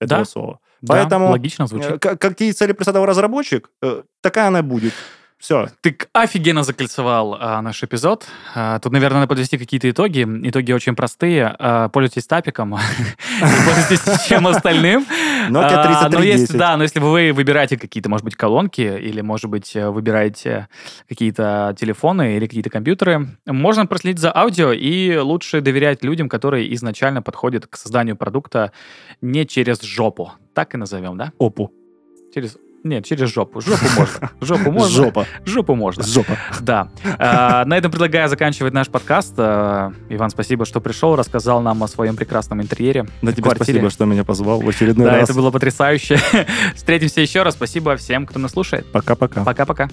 [0.00, 0.24] этого Да.
[0.24, 0.58] слова.
[0.82, 2.04] Да, поэтому- логично звучит.
[2.04, 4.92] Э, Какие цели преследовал разработчик, э, такая она будет.
[5.38, 5.68] Все.
[5.82, 8.26] Ты офигенно закольцевал а, наш эпизод.
[8.54, 10.26] А, тут, наверное, надо подвести какие-то итоги.
[10.48, 11.54] Итоги очень простые.
[11.58, 12.70] А, пользуйтесь тапиком,
[13.40, 15.02] пользуйтесь чем остальным.
[15.48, 16.40] Nokia А, но 3310.
[16.40, 20.68] если, да, но если вы выбираете какие-то, может быть, колонки, или, может быть, э, выбираете
[21.08, 27.20] какие-то телефоны или какие-то компьютеры, можно проследить за аудио и лучше доверять людям, которые изначально
[27.20, 28.72] подходят к созданию продукта
[29.20, 30.32] не через жопу.
[30.54, 31.32] Так и назовем, да?
[31.38, 31.70] Опу.
[32.34, 32.56] Через...
[32.88, 33.60] Нет, через жопу.
[33.60, 34.30] Жопу можно.
[34.40, 34.96] Жопу можно.
[35.04, 35.26] Жопа.
[35.44, 36.04] Жопу можно.
[36.04, 36.36] Жопа.
[36.60, 36.88] Да.
[37.18, 39.34] А, На этом предлагаю заканчивать наш подкаст.
[39.38, 43.06] А, Иван, спасибо, что пришел, рассказал нам о своем прекрасном интерьере.
[43.22, 45.24] Да тебе спасибо, что меня позвал в очередной Да, раз.
[45.30, 46.18] это было потрясающе.
[46.76, 47.54] Встретимся еще раз.
[47.54, 48.86] Спасибо всем, кто нас слушает.
[48.92, 49.42] Пока-пока.
[49.44, 49.88] Пока-пока.